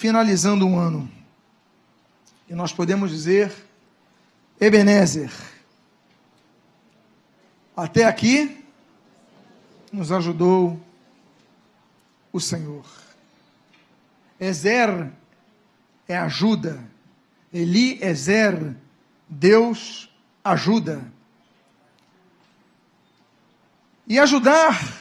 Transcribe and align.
finalizando 0.00 0.66
um 0.66 0.78
ano. 0.78 1.10
E 2.48 2.54
nós 2.54 2.72
podemos 2.72 3.10
dizer, 3.10 3.52
Ebenezer, 4.58 5.30
até 7.76 8.06
aqui 8.06 8.64
nos 9.92 10.10
ajudou 10.10 10.80
o 12.32 12.40
Senhor. 12.40 12.86
Ezer 14.40 15.10
é 16.08 16.16
ajuda. 16.16 16.82
Eli 17.52 18.02
Ezer, 18.02 18.74
Deus 19.28 20.10
ajuda. 20.42 21.04
E 24.06 24.18
ajudar, 24.18 24.99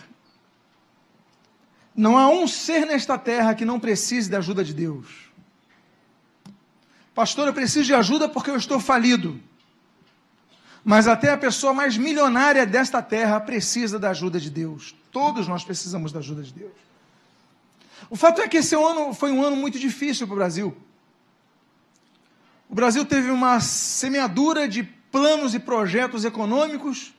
não 2.00 2.18
há 2.18 2.29
um 2.29 2.47
ser 2.47 2.86
nesta 2.86 3.18
terra 3.18 3.54
que 3.54 3.66
não 3.66 3.77
precise 3.77 4.29
da 4.29 4.38
ajuda 4.38 4.63
de 4.63 4.73
Deus. 4.73 5.29
Pastor, 7.13 7.48
eu 7.48 7.53
preciso 7.53 7.88
de 7.88 7.94
ajuda 7.94 8.30
porque 8.30 8.49
eu 8.49 8.55
estou 8.55 8.80
falido. 8.80 9.38
Mas 10.81 11.09
até 11.09 11.30
a 11.30 11.38
pessoa 11.38 11.73
mais 11.73 11.98
milionária 11.98 12.66
desta 12.66 13.02
terra 13.02 13.38
precisa 13.41 13.99
da 13.99 14.12
ajuda 14.12 14.40
de 14.40 14.49
Deus. 14.49 14.95
Todos 15.12 15.45
nós 15.45 15.66
precisamos 15.66 16.13
da 16.13 16.20
ajuda 16.20 16.41
de 16.41 16.54
Deus. 16.54 16.71
O 18.09 18.16
fato 18.16 18.40
é 18.41 18.48
que 18.48 18.59
esse 18.59 18.76
ano 18.76 19.13
foi 19.13 19.34
um 19.34 19.43
ano 19.43 19.57
muito 19.57 19.77
difícil 19.77 20.26
para 20.26 20.35
o 20.35 20.38
Brasil. 20.38 20.77
O 22.70 22.76
Brasil 22.76 23.04
teve 23.04 23.29
uma 23.29 23.59
semeadura 23.59 24.70
de 24.70 24.84
planos 24.84 25.54
e 25.54 25.59
projetos 25.59 26.23
econômicos 26.23 27.13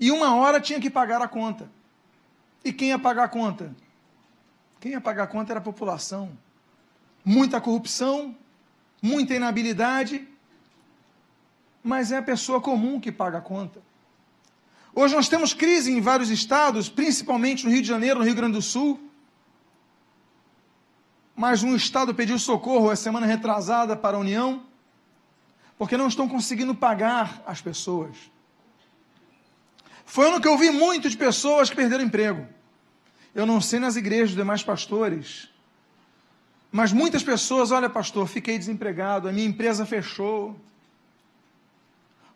e 0.00 0.10
uma 0.10 0.34
hora 0.34 0.60
tinha 0.60 0.80
que 0.80 0.90
pagar 0.90 1.22
a 1.22 1.28
conta. 1.28 1.77
E 2.68 2.72
quem 2.72 2.88
ia 2.88 2.98
pagar 2.98 3.24
a 3.24 3.28
conta? 3.28 3.74
Quem 4.78 4.92
ia 4.92 5.00
pagar 5.00 5.22
a 5.22 5.26
conta 5.26 5.54
era 5.54 5.58
a 5.58 5.62
população. 5.62 6.38
Muita 7.24 7.62
corrupção, 7.62 8.36
muita 9.00 9.34
inabilidade, 9.34 10.28
mas 11.82 12.12
é 12.12 12.18
a 12.18 12.22
pessoa 12.22 12.60
comum 12.60 13.00
que 13.00 13.10
paga 13.10 13.38
a 13.38 13.40
conta. 13.40 13.80
Hoje 14.94 15.16
nós 15.16 15.30
temos 15.30 15.54
crise 15.54 15.90
em 15.90 15.98
vários 16.02 16.28
estados, 16.28 16.90
principalmente 16.90 17.64
no 17.64 17.70
Rio 17.70 17.80
de 17.80 17.88
Janeiro, 17.88 18.18
no 18.18 18.26
Rio 18.26 18.34
Grande 18.34 18.52
do 18.52 18.62
Sul. 18.62 19.00
Mas 21.34 21.62
um 21.62 21.74
estado 21.74 22.14
pediu 22.14 22.38
socorro 22.38 22.90
a 22.90 22.96
semana 22.96 23.24
retrasada 23.24 23.96
para 23.96 24.18
a 24.18 24.20
União, 24.20 24.62
porque 25.78 25.96
não 25.96 26.08
estão 26.08 26.28
conseguindo 26.28 26.74
pagar 26.74 27.42
as 27.46 27.62
pessoas. 27.62 28.14
Foi 30.04 30.28
ano 30.28 30.38
que 30.38 30.48
eu 30.48 30.58
vi 30.58 30.70
muito 30.70 31.08
de 31.08 31.16
pessoas 31.16 31.70
que 31.70 31.76
perderam 31.76 32.04
emprego. 32.04 32.57
Eu 33.34 33.46
não 33.46 33.60
sei 33.60 33.78
nas 33.78 33.96
igrejas 33.96 34.30
dos 34.30 34.36
demais 34.36 34.62
pastores, 34.62 35.48
mas 36.70 36.92
muitas 36.92 37.22
pessoas, 37.22 37.70
olha, 37.70 37.88
pastor, 37.88 38.26
fiquei 38.26 38.58
desempregado, 38.58 39.28
a 39.28 39.32
minha 39.32 39.46
empresa 39.46 39.86
fechou. 39.86 40.58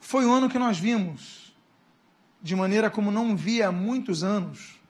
Foi 0.01 0.25
o 0.25 0.33
ano 0.33 0.49
que 0.49 0.59
nós 0.59 0.79
vimos, 0.79 1.55
de 2.41 2.57
maneira 2.57 2.91
como 2.91 3.11
não 3.11 3.37
via 3.37 3.69
há 3.69 3.73
muitos 3.73 4.25
anos, 4.25 4.81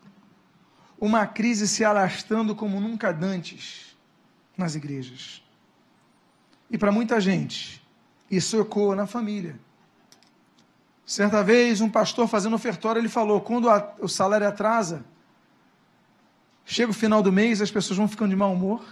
uma 0.98 1.26
crise 1.26 1.66
se 1.66 1.84
alastrando 1.84 2.54
como 2.54 2.80
nunca 2.80 3.10
antes 3.10 3.96
nas 4.56 4.74
igrejas. 4.74 5.42
E 6.70 6.78
para 6.78 6.92
muita 6.92 7.20
gente, 7.20 7.82
isso 8.30 8.58
ecoa 8.60 8.94
na 8.94 9.06
família. 9.06 9.58
Certa 11.04 11.42
vez, 11.42 11.80
um 11.80 11.90
pastor 11.90 12.28
fazendo 12.28 12.54
ofertório, 12.54 13.00
ele 13.00 13.08
falou: 13.08 13.40
quando 13.40 13.68
a, 13.68 13.94
o 13.98 14.08
salário 14.08 14.46
atrasa, 14.46 15.04
chega 16.64 16.90
o 16.90 16.94
final 16.94 17.22
do 17.22 17.32
mês, 17.32 17.60
as 17.60 17.70
pessoas 17.70 17.96
vão 17.96 18.08
ficando 18.08 18.30
de 18.30 18.36
mau 18.36 18.52
humor. 18.52 18.84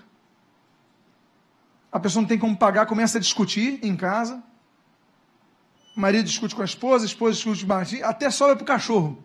A 1.93 1.99
pessoa 1.99 2.21
não 2.23 2.29
tem 2.29 2.39
como 2.39 2.57
pagar, 2.57 2.87
começa 2.87 3.19
a 3.19 3.21
discutir 3.21 3.79
em 3.83 3.97
casa. 3.97 4.43
O 5.97 6.01
marido 6.01 6.25
discute 6.25 6.55
com 6.55 6.63
a 6.63 6.65
esposa, 6.65 7.05
a 7.05 7.07
esposa 7.07 7.35
discute 7.35 7.61
com 7.61 7.67
o 7.67 7.77
marido, 7.77 8.05
até 8.05 8.31
sobe 8.31 8.57
para 8.57 8.63
o 8.63 8.67
cachorro, 8.67 9.23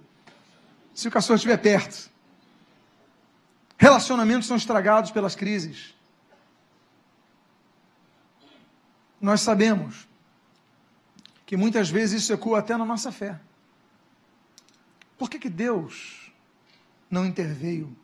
se 0.93 1.07
o 1.07 1.11
cachorro 1.11 1.35
estiver 1.35 1.57
perto. 1.57 2.09
Relacionamentos 3.77 4.47
são 4.47 4.57
estragados 4.57 5.11
pelas 5.11 5.35
crises. 5.35 5.93
Nós 9.21 9.41
sabemos 9.41 10.07
que 11.45 11.55
muitas 11.55 11.89
vezes 11.89 12.23
isso 12.23 12.33
ecoa 12.33 12.59
até 12.59 12.75
na 12.75 12.85
nossa 12.85 13.11
fé. 13.11 13.39
Por 15.17 15.29
que, 15.29 15.39
que 15.39 15.49
Deus 15.49 16.31
não 17.09 17.25
interveio? 17.25 17.95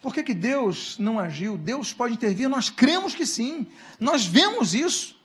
Por 0.00 0.12
que, 0.12 0.22
que 0.22 0.34
Deus 0.34 0.98
não 0.98 1.18
agiu? 1.18 1.56
Deus 1.56 1.92
pode 1.92 2.14
intervir, 2.14 2.48
nós 2.48 2.70
cremos 2.70 3.14
que 3.14 3.26
sim, 3.26 3.66
nós 3.98 4.26
vemos 4.26 4.74
isso, 4.74 5.18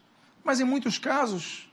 mas 0.44 0.60
em 0.60 0.64
muitos 0.64 0.98
casos 0.98 1.72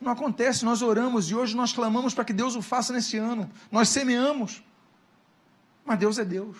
não 0.00 0.12
acontece. 0.12 0.64
Nós 0.64 0.82
oramos 0.82 1.30
e 1.30 1.34
hoje 1.34 1.56
nós 1.56 1.72
clamamos 1.72 2.14
para 2.14 2.24
que 2.24 2.32
Deus 2.32 2.54
o 2.54 2.62
faça 2.62 2.92
nesse 2.92 3.16
ano, 3.16 3.50
nós 3.70 3.88
semeamos, 3.88 4.62
mas 5.84 5.98
Deus 5.98 6.18
é 6.18 6.24
Deus. 6.24 6.56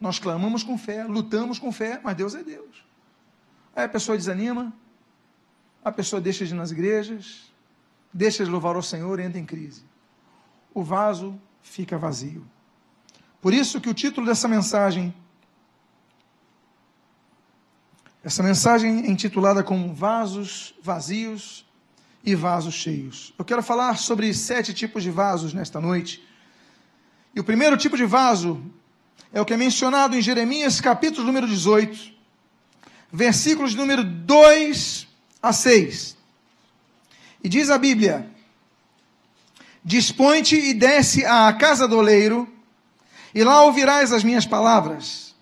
Nós 0.00 0.18
clamamos 0.18 0.62
com 0.62 0.76
fé, 0.76 1.04
lutamos 1.04 1.58
com 1.58 1.72
fé, 1.72 2.00
mas 2.02 2.14
Deus 2.14 2.34
é 2.34 2.42
Deus. 2.42 2.84
Aí 3.74 3.84
a 3.84 3.88
pessoa 3.88 4.16
desanima, 4.16 4.72
a 5.84 5.90
pessoa 5.90 6.20
deixa 6.20 6.44
de 6.44 6.52
ir 6.52 6.56
nas 6.56 6.70
igrejas, 6.70 7.52
deixa 8.12 8.44
de 8.44 8.50
louvar 8.50 8.76
ao 8.76 8.82
Senhor 8.82 9.18
e 9.20 9.22
entra 9.22 9.38
em 9.38 9.44
crise. 9.44 9.82
O 10.74 10.82
vaso 10.82 11.40
fica 11.62 11.96
vazio. 11.96 12.46
Por 13.46 13.54
isso 13.54 13.80
que 13.80 13.88
o 13.88 13.94
título 13.94 14.26
dessa 14.26 14.48
mensagem, 14.48 15.14
essa 18.24 18.42
mensagem 18.42 19.04
é 19.04 19.08
intitulada 19.08 19.62
como 19.62 19.94
Vasos 19.94 20.74
Vazios 20.82 21.64
e 22.24 22.34
Vasos 22.34 22.74
Cheios. 22.74 23.32
Eu 23.38 23.44
quero 23.44 23.62
falar 23.62 23.98
sobre 23.98 24.34
sete 24.34 24.74
tipos 24.74 25.04
de 25.04 25.12
vasos 25.12 25.54
nesta 25.54 25.80
noite. 25.80 26.20
E 27.36 27.38
o 27.38 27.44
primeiro 27.44 27.76
tipo 27.76 27.96
de 27.96 28.04
vaso 28.04 28.60
é 29.32 29.40
o 29.40 29.44
que 29.44 29.54
é 29.54 29.56
mencionado 29.56 30.16
em 30.16 30.20
Jeremias, 30.20 30.80
capítulo 30.80 31.24
número 31.24 31.46
18, 31.46 32.12
versículos 33.12 33.76
número 33.76 34.02
2 34.02 35.06
a 35.40 35.52
6. 35.52 36.16
E 37.44 37.48
diz 37.48 37.70
a 37.70 37.78
Bíblia: 37.78 38.28
Dispõe-te 39.84 40.56
e 40.56 40.74
desce 40.74 41.24
à 41.24 41.52
casa 41.52 41.86
do 41.86 41.96
oleiro, 41.96 42.55
e 43.36 43.44
lá 43.44 43.62
ouvirás 43.64 44.14
as 44.14 44.24
minhas 44.24 44.46
palavras. 44.46 45.34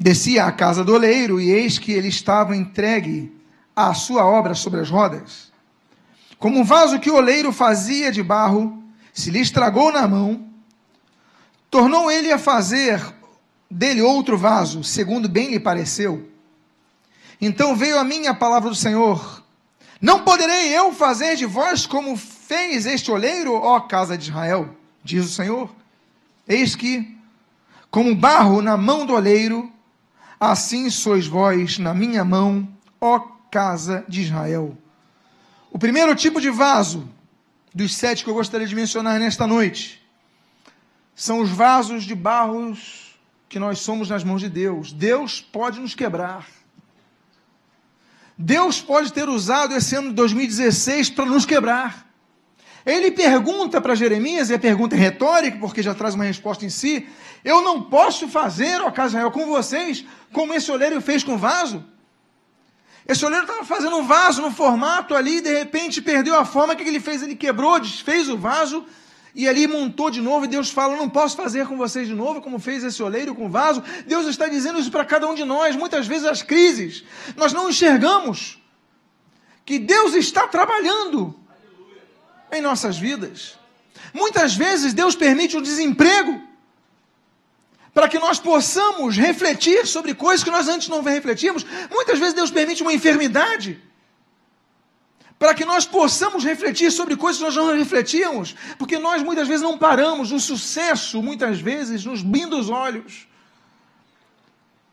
Desci 0.00 0.38
à 0.38 0.50
casa 0.50 0.82
do 0.82 0.94
oleiro, 0.94 1.38
e 1.38 1.50
eis 1.50 1.78
que 1.78 1.92
ele 1.92 2.08
estava 2.08 2.56
entregue 2.56 3.30
à 3.76 3.92
sua 3.92 4.24
obra 4.24 4.54
sobre 4.54 4.80
as 4.80 4.88
rodas. 4.88 5.52
Como 6.38 6.58
um 6.58 6.64
vaso 6.64 6.98
que 6.98 7.10
o 7.10 7.16
oleiro 7.16 7.52
fazia 7.52 8.10
de 8.10 8.22
barro, 8.22 8.82
se 9.12 9.30
lhe 9.30 9.40
estragou 9.40 9.92
na 9.92 10.08
mão, 10.08 10.48
tornou 11.70 12.10
ele 12.10 12.32
a 12.32 12.38
fazer 12.38 13.04
dele 13.70 14.00
outro 14.00 14.38
vaso, 14.38 14.82
segundo 14.82 15.28
bem 15.28 15.50
lhe 15.50 15.60
pareceu. 15.60 16.26
Então 17.38 17.76
veio 17.76 17.98
a 17.98 18.04
mim 18.04 18.26
a 18.28 18.32
palavra 18.32 18.70
do 18.70 18.76
Senhor: 18.76 19.44
Não 20.00 20.20
poderei 20.20 20.74
eu 20.74 20.90
fazer 20.90 21.36
de 21.36 21.44
vós 21.44 21.84
como 21.84 22.16
fez 22.16 22.86
este 22.86 23.10
oleiro, 23.10 23.52
ó 23.52 23.78
casa 23.80 24.16
de 24.16 24.30
Israel, 24.30 24.74
diz 25.04 25.26
o 25.26 25.28
Senhor. 25.28 25.83
Eis 26.46 26.74
que, 26.74 27.16
como 27.90 28.14
barro 28.14 28.60
na 28.60 28.76
mão 28.76 29.06
do 29.06 29.14
oleiro, 29.14 29.72
assim 30.38 30.90
sois 30.90 31.26
vós 31.26 31.78
na 31.78 31.94
minha 31.94 32.24
mão, 32.24 32.68
ó 33.00 33.18
casa 33.50 34.04
de 34.08 34.22
Israel. 34.22 34.76
O 35.70 35.78
primeiro 35.78 36.14
tipo 36.14 36.40
de 36.40 36.50
vaso, 36.50 37.08
dos 37.74 37.94
sete 37.94 38.22
que 38.22 38.30
eu 38.30 38.34
gostaria 38.34 38.66
de 38.66 38.74
mencionar 38.74 39.18
nesta 39.18 39.46
noite, 39.46 40.02
são 41.14 41.40
os 41.40 41.50
vasos 41.50 42.04
de 42.04 42.14
barros 42.14 43.16
que 43.48 43.58
nós 43.58 43.78
somos 43.78 44.08
nas 44.08 44.24
mãos 44.24 44.40
de 44.40 44.48
Deus. 44.48 44.92
Deus 44.92 45.40
pode 45.40 45.78
nos 45.80 45.94
quebrar. 45.94 46.46
Deus 48.36 48.80
pode 48.80 49.12
ter 49.12 49.28
usado 49.28 49.74
esse 49.74 49.94
ano 49.94 50.08
de 50.08 50.14
2016 50.14 51.10
para 51.10 51.26
nos 51.26 51.46
quebrar. 51.46 52.04
Ele 52.86 53.10
pergunta 53.10 53.80
para 53.80 53.94
Jeremias, 53.94 54.50
e 54.50 54.54
a 54.54 54.58
pergunta 54.58 54.94
é 54.94 54.98
retórica, 54.98 55.58
porque 55.58 55.82
já 55.82 55.94
traz 55.94 56.14
uma 56.14 56.24
resposta 56.24 56.64
em 56.64 56.70
si: 56.70 57.08
Eu 57.44 57.62
não 57.62 57.82
posso 57.82 58.28
fazer, 58.28 58.80
ó 58.82 58.90
casa 58.90 59.16
Israel, 59.16 59.30
com 59.30 59.46
vocês, 59.46 60.04
como 60.32 60.52
esse 60.52 60.70
oleiro 60.70 61.00
fez 61.00 61.24
com 61.24 61.34
o 61.34 61.38
vaso? 61.38 61.84
Esse 63.06 63.24
oleiro 63.24 63.44
estava 63.44 63.64
fazendo 63.64 63.96
um 63.96 64.06
vaso 64.06 64.42
no 64.42 64.50
formato 64.50 65.14
ali, 65.14 65.38
e 65.38 65.40
de 65.40 65.58
repente 65.58 66.02
perdeu 66.02 66.38
a 66.38 66.44
forma. 66.44 66.74
O 66.74 66.76
que 66.76 66.82
ele 66.82 67.00
fez? 67.00 67.22
Ele 67.22 67.36
quebrou, 67.36 67.78
desfez 67.80 68.28
o 68.28 68.36
vaso 68.36 68.84
e 69.34 69.48
ali 69.48 69.66
montou 69.66 70.10
de 70.10 70.20
novo, 70.20 70.44
e 70.44 70.48
Deus 70.48 70.70
fala: 70.70 70.96
Não 70.96 71.08
posso 71.08 71.36
fazer 71.36 71.66
com 71.66 71.76
vocês 71.76 72.06
de 72.06 72.14
novo, 72.14 72.40
como 72.40 72.58
fez 72.58 72.84
esse 72.84 73.02
oleiro 73.02 73.34
com 73.34 73.46
o 73.46 73.48
vaso. 73.48 73.82
Deus 74.06 74.26
está 74.26 74.46
dizendo 74.46 74.78
isso 74.78 74.90
para 74.90 75.04
cada 75.04 75.26
um 75.26 75.34
de 75.34 75.44
nós. 75.44 75.74
Muitas 75.74 76.06
vezes 76.06 76.24
as 76.24 76.42
crises, 76.42 77.02
nós 77.36 77.52
não 77.52 77.68
enxergamos 77.68 78.62
que 79.64 79.78
Deus 79.78 80.14
está 80.14 80.46
trabalhando 80.46 81.34
em 82.52 82.60
nossas 82.60 82.98
vidas. 82.98 83.58
Muitas 84.12 84.54
vezes 84.54 84.94
Deus 84.94 85.14
permite 85.14 85.56
o 85.56 85.62
desemprego 85.62 86.42
para 87.92 88.08
que 88.08 88.18
nós 88.18 88.40
possamos 88.40 89.16
refletir 89.16 89.86
sobre 89.86 90.14
coisas 90.14 90.42
que 90.42 90.50
nós 90.50 90.68
antes 90.68 90.88
não 90.88 91.02
refletíamos. 91.02 91.64
Muitas 91.90 92.18
vezes 92.18 92.34
Deus 92.34 92.50
permite 92.50 92.82
uma 92.82 92.92
enfermidade 92.92 93.80
para 95.38 95.54
que 95.54 95.64
nós 95.64 95.84
possamos 95.84 96.44
refletir 96.44 96.90
sobre 96.90 97.16
coisas 97.16 97.38
que 97.38 97.44
nós 97.44 97.56
não 97.56 97.76
refletíamos, 97.76 98.54
porque 98.78 98.98
nós 98.98 99.22
muitas 99.22 99.46
vezes 99.46 99.62
não 99.62 99.76
paramos, 99.76 100.32
o 100.32 100.40
sucesso 100.40 101.22
muitas 101.22 101.60
vezes 101.60 102.04
nos 102.04 102.22
brinda 102.22 102.56
os 102.56 102.68
olhos. 102.68 103.28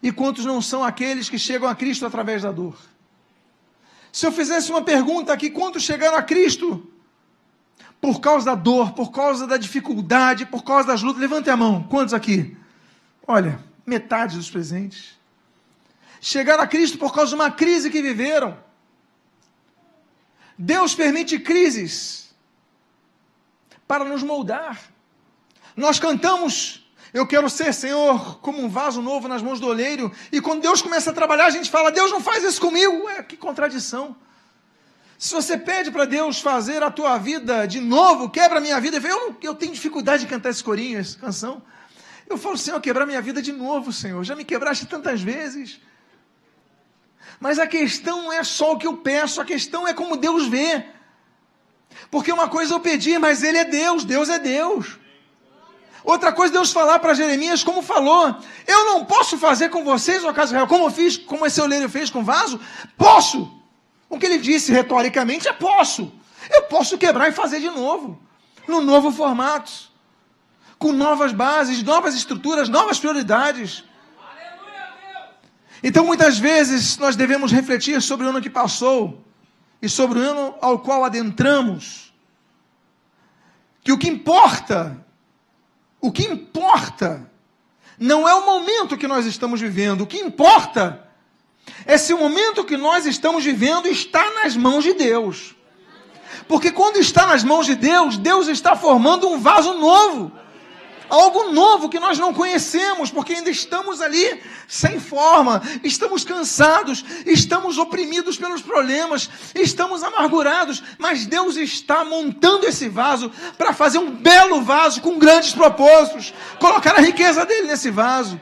E 0.03 0.11
quantos 0.11 0.45
não 0.45 0.61
são 0.61 0.83
aqueles 0.83 1.29
que 1.29 1.37
chegam 1.37 1.69
a 1.69 1.75
Cristo 1.75 2.05
através 2.05 2.41
da 2.41 2.51
dor? 2.51 2.77
Se 4.11 4.25
eu 4.25 4.31
fizesse 4.31 4.69
uma 4.71 4.81
pergunta 4.81 5.31
aqui, 5.31 5.49
quantos 5.49 5.83
chegaram 5.83 6.17
a 6.17 6.23
Cristo 6.23 6.85
por 8.01 8.19
causa 8.19 8.47
da 8.47 8.55
dor, 8.55 8.93
por 8.93 9.11
causa 9.11 9.45
da 9.45 9.57
dificuldade, 9.57 10.47
por 10.47 10.63
causa 10.63 10.87
das 10.87 11.03
lutas? 11.03 11.21
Levante 11.21 11.51
a 11.51 11.55
mão. 11.55 11.83
Quantos 11.83 12.15
aqui? 12.15 12.57
Olha, 13.27 13.63
metade 13.85 14.35
dos 14.35 14.49
presentes. 14.49 15.19
Chegaram 16.19 16.63
a 16.63 16.67
Cristo 16.67 16.97
por 16.97 17.13
causa 17.13 17.29
de 17.29 17.35
uma 17.35 17.51
crise 17.51 17.91
que 17.91 18.01
viveram. 18.01 18.57
Deus 20.57 20.95
permite 20.95 21.39
crises 21.39 22.33
para 23.87 24.03
nos 24.03 24.23
moldar. 24.23 24.79
Nós 25.75 25.99
cantamos, 25.99 26.87
eu 27.13 27.25
quero 27.27 27.49
ser, 27.49 27.73
Senhor, 27.73 28.39
como 28.39 28.63
um 28.63 28.69
vaso 28.69 29.01
novo 29.01 29.27
nas 29.27 29.41
mãos 29.41 29.59
do 29.59 29.67
olheiro, 29.67 30.11
e 30.31 30.41
quando 30.41 30.61
Deus 30.61 30.81
começa 30.81 31.11
a 31.11 31.13
trabalhar, 31.13 31.45
a 31.45 31.51
gente 31.51 31.69
fala, 31.69 31.91
Deus 31.91 32.11
não 32.11 32.21
faz 32.21 32.43
isso 32.43 32.59
comigo. 32.59 33.05
Ué, 33.05 33.23
que 33.23 33.37
contradição. 33.37 34.15
Se 35.21 35.35
você 35.35 35.55
pede 35.55 35.91
para 35.91 36.05
Deus 36.05 36.41
fazer 36.41 36.81
a 36.81 36.89
tua 36.89 37.15
vida 37.19 37.67
de 37.67 37.79
novo, 37.79 38.27
quebra 38.27 38.57
a 38.57 38.59
minha 38.59 38.81
vida, 38.81 38.97
eu, 38.97 39.19
não, 39.19 39.37
eu 39.39 39.53
tenho 39.53 39.71
dificuldade 39.71 40.23
de 40.23 40.27
cantar 40.27 40.49
esse 40.49 40.63
corinho, 40.63 40.97
essa 40.97 41.15
canção. 41.15 41.61
Eu 42.27 42.39
falo, 42.39 42.57
Senhor, 42.57 42.81
quebrar 42.81 43.05
minha 43.05 43.21
vida 43.21 43.39
de 43.39 43.51
novo, 43.51 43.93
Senhor. 43.93 44.23
Já 44.23 44.35
me 44.35 44.43
quebraste 44.43 44.87
tantas 44.87 45.21
vezes. 45.21 45.79
Mas 47.39 47.59
a 47.59 47.67
questão 47.67 48.23
não 48.23 48.33
é 48.33 48.43
só 48.43 48.71
o 48.71 48.79
que 48.79 48.87
eu 48.87 48.97
peço, 48.97 49.39
a 49.39 49.45
questão 49.45 49.87
é 49.87 49.93
como 49.93 50.17
Deus 50.17 50.47
vê. 50.47 50.87
Porque 52.09 52.31
uma 52.31 52.49
coisa 52.49 52.73
eu 52.73 52.79
pedi, 52.79 53.19
mas 53.19 53.43
Ele 53.43 53.59
é 53.59 53.63
Deus, 53.65 54.03
Deus 54.03 54.27
é 54.27 54.39
Deus. 54.39 54.97
Outra 56.03 56.33
coisa 56.33 56.51
Deus 56.51 56.71
falar 56.71 56.97
para 56.97 57.13
Jeremias, 57.13 57.63
como 57.63 57.83
falou, 57.83 58.35
eu 58.65 58.85
não 58.85 59.05
posso 59.05 59.37
fazer 59.37 59.69
com 59.69 59.83
vocês, 59.83 60.23
ó 60.23 60.33
casa 60.33 60.55
real, 60.55 60.67
como 60.67 60.85
eu 60.85 60.89
fiz, 60.89 61.15
como 61.15 61.45
esse 61.45 61.61
oleiro 61.61 61.87
fez 61.87 62.09
com 62.09 62.21
o 62.21 62.25
vaso, 62.25 62.59
posso. 62.97 63.60
O 64.11 64.19
que 64.19 64.27
ele 64.27 64.37
disse 64.37 64.71
retoricamente 64.71 65.47
é 65.47 65.53
posso. 65.53 66.13
Eu 66.51 66.63
posso 66.63 66.99
quebrar 66.99 67.29
e 67.29 67.31
fazer 67.31 67.59
de 67.59 67.69
novo, 67.71 68.21
no 68.67 68.79
novo 68.81 69.11
formato 69.11 69.91
com 70.81 70.91
novas 70.91 71.31
bases, 71.31 71.83
novas 71.83 72.15
estruturas, 72.15 72.67
novas 72.67 72.99
prioridades. 72.99 73.83
Então, 75.83 76.03
muitas 76.03 76.39
vezes, 76.39 76.97
nós 76.97 77.15
devemos 77.15 77.51
refletir 77.51 78.01
sobre 78.01 78.25
o 78.25 78.29
ano 78.29 78.41
que 78.41 78.49
passou 78.49 79.23
e 79.79 79.87
sobre 79.87 80.17
o 80.17 80.23
ano 80.23 80.55
ao 80.59 80.79
qual 80.79 81.05
adentramos. 81.05 82.11
Que 83.83 83.91
o 83.91 83.97
que 83.97 84.09
importa, 84.09 85.05
o 85.99 86.11
que 86.11 86.23
importa, 86.23 87.29
não 87.99 88.27
é 88.27 88.33
o 88.33 88.43
momento 88.43 88.97
que 88.97 89.07
nós 89.07 89.27
estamos 89.27 89.61
vivendo, 89.61 90.01
o 90.01 90.07
que 90.07 90.17
importa 90.17 91.07
se 91.97 92.13
o 92.13 92.17
momento 92.17 92.63
que 92.63 92.77
nós 92.77 93.05
estamos 93.05 93.43
vivendo 93.43 93.87
está 93.87 94.23
nas 94.43 94.55
mãos 94.55 94.83
de 94.83 94.93
Deus. 94.93 95.55
Porque 96.47 96.71
quando 96.71 96.97
está 96.97 97.25
nas 97.25 97.43
mãos 97.43 97.65
de 97.65 97.75
Deus, 97.75 98.17
Deus 98.17 98.47
está 98.47 98.75
formando 98.75 99.27
um 99.29 99.39
vaso 99.39 99.73
novo. 99.73 100.31
Algo 101.09 101.51
novo 101.51 101.89
que 101.89 101.99
nós 101.99 102.17
não 102.17 102.33
conhecemos, 102.33 103.11
porque 103.11 103.33
ainda 103.33 103.49
estamos 103.49 103.99
ali 103.99 104.41
sem 104.65 104.97
forma, 104.97 105.61
estamos 105.83 106.23
cansados, 106.23 107.03
estamos 107.25 107.77
oprimidos 107.77 108.37
pelos 108.37 108.61
problemas, 108.61 109.29
estamos 109.53 110.03
amargurados, 110.03 110.81
mas 110.97 111.25
Deus 111.25 111.57
está 111.57 112.05
montando 112.05 112.65
esse 112.65 112.87
vaso 112.87 113.29
para 113.57 113.73
fazer 113.73 113.97
um 113.97 114.09
belo 114.09 114.61
vaso 114.61 115.01
com 115.01 115.19
grandes 115.19 115.53
propósitos, 115.53 116.33
colocar 116.57 116.95
a 116.95 117.01
riqueza 117.01 117.45
dele 117.45 117.67
nesse 117.67 117.91
vaso. 117.91 118.39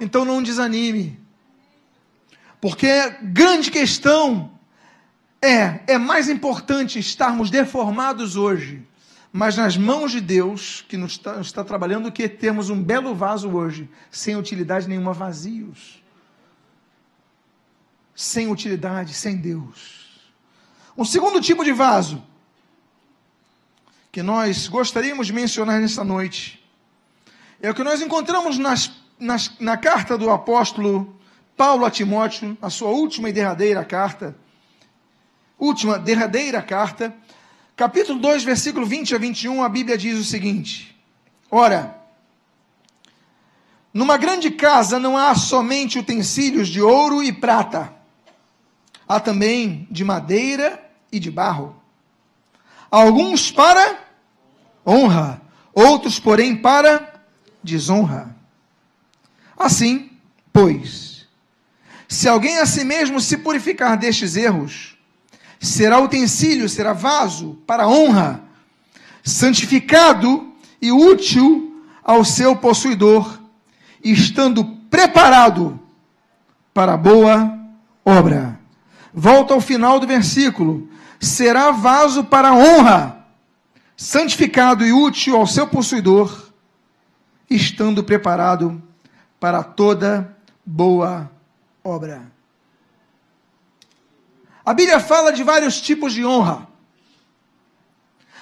Então 0.00 0.24
não 0.24 0.42
desanime, 0.42 1.16
porque 2.66 3.10
grande 3.22 3.70
questão 3.70 4.50
é, 5.40 5.82
é 5.86 5.98
mais 5.98 6.28
importante 6.28 6.98
estarmos 6.98 7.48
deformados 7.48 8.34
hoje 8.34 8.84
mas 9.32 9.54
nas 9.54 9.76
mãos 9.76 10.12
de 10.12 10.20
Deus, 10.22 10.82
que 10.88 10.96
nos 10.96 11.12
está, 11.12 11.38
está 11.42 11.62
trabalhando, 11.62 12.10
que 12.10 12.26
temos 12.26 12.70
um 12.70 12.82
belo 12.82 13.14
vaso 13.14 13.50
hoje, 13.50 13.86
sem 14.10 14.34
utilidade 14.34 14.88
nenhuma, 14.88 15.12
vazios. 15.12 16.02
Sem 18.14 18.50
utilidade, 18.50 19.12
sem 19.12 19.36
Deus. 19.36 20.32
Um 20.96 21.04
segundo 21.04 21.38
tipo 21.38 21.62
de 21.62 21.72
vaso, 21.72 22.24
que 24.10 24.22
nós 24.22 24.68
gostaríamos 24.68 25.26
de 25.26 25.34
mencionar 25.34 25.82
nessa 25.82 26.02
noite, 26.02 26.66
é 27.60 27.70
o 27.70 27.74
que 27.74 27.84
nós 27.84 28.00
encontramos 28.00 28.56
nas, 28.56 28.90
nas, 29.20 29.52
na 29.60 29.76
carta 29.76 30.16
do 30.16 30.30
apóstolo 30.30 31.14
Paulo 31.56 31.86
a 31.86 31.90
Timóteo, 31.90 32.56
a 32.60 32.68
sua 32.68 32.90
última 32.90 33.30
e 33.30 33.32
derradeira 33.32 33.82
carta, 33.82 34.36
última, 35.58 35.98
derradeira 35.98 36.60
carta, 36.60 37.14
capítulo 37.74 38.18
2, 38.18 38.44
versículo 38.44 38.84
20 38.84 39.14
a 39.14 39.18
21, 39.18 39.64
a 39.64 39.68
Bíblia 39.68 39.96
diz 39.96 40.18
o 40.18 40.24
seguinte: 40.24 40.94
Ora, 41.50 41.96
numa 43.92 44.18
grande 44.18 44.50
casa 44.50 44.98
não 44.98 45.16
há 45.16 45.34
somente 45.34 45.98
utensílios 45.98 46.68
de 46.68 46.82
ouro 46.82 47.22
e 47.22 47.32
prata, 47.32 47.90
há 49.08 49.18
também 49.18 49.88
de 49.90 50.04
madeira 50.04 50.84
e 51.10 51.18
de 51.18 51.30
barro. 51.30 51.74
Alguns 52.90 53.50
para 53.50 53.98
honra, 54.86 55.40
outros, 55.72 56.20
porém, 56.20 56.54
para 56.54 57.14
desonra. 57.62 58.36
Assim, 59.56 60.10
pois, 60.52 61.15
se 62.08 62.28
alguém 62.28 62.58
a 62.58 62.66
si 62.66 62.84
mesmo 62.84 63.20
se 63.20 63.36
purificar 63.38 63.96
destes 63.96 64.36
erros, 64.36 64.96
será 65.60 65.98
utensílio, 65.98 66.68
será 66.68 66.92
vaso 66.92 67.58
para 67.66 67.88
honra, 67.88 68.42
santificado 69.22 70.52
e 70.80 70.92
útil 70.92 71.82
ao 72.04 72.24
seu 72.24 72.54
possuidor, 72.54 73.40
estando 74.02 74.64
preparado 74.88 75.80
para 76.72 76.96
boa 76.96 77.58
obra. 78.04 78.60
Volta 79.12 79.54
ao 79.54 79.60
final 79.60 79.98
do 79.98 80.06
versículo: 80.06 80.88
será 81.18 81.72
vaso 81.72 82.22
para 82.22 82.54
honra, 82.54 83.26
santificado 83.96 84.86
e 84.86 84.92
útil 84.92 85.36
ao 85.36 85.46
seu 85.46 85.66
possuidor, 85.66 86.52
estando 87.50 88.04
preparado 88.04 88.80
para 89.40 89.64
toda 89.64 90.36
boa 90.64 91.08
obra. 91.18 91.35
A 94.64 94.74
Bíblia 94.74 94.98
fala 94.98 95.32
de 95.32 95.44
vários 95.44 95.80
tipos 95.80 96.12
de 96.12 96.24
honra. 96.24 96.66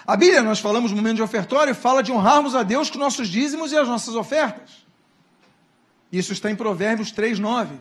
A 0.07 0.17
Bíblia, 0.17 0.43
nós 0.43 0.59
falamos 0.59 0.91
no 0.91 0.97
momento 0.97 1.17
de 1.17 1.23
ofertório, 1.23 1.75
fala 1.75 2.03
de 2.03 2.11
honrarmos 2.11 2.55
a 2.55 2.63
Deus 2.63 2.89
com 2.89 2.99
nossos 2.99 3.29
dízimos 3.29 3.73
e 3.73 3.77
as 3.77 3.87
nossas 3.87 4.15
ofertas. 4.15 4.87
Isso 6.11 6.33
está 6.33 6.51
em 6.51 6.57
Provérbios 6.57 7.11
3, 7.11 7.39
9. 7.39 7.79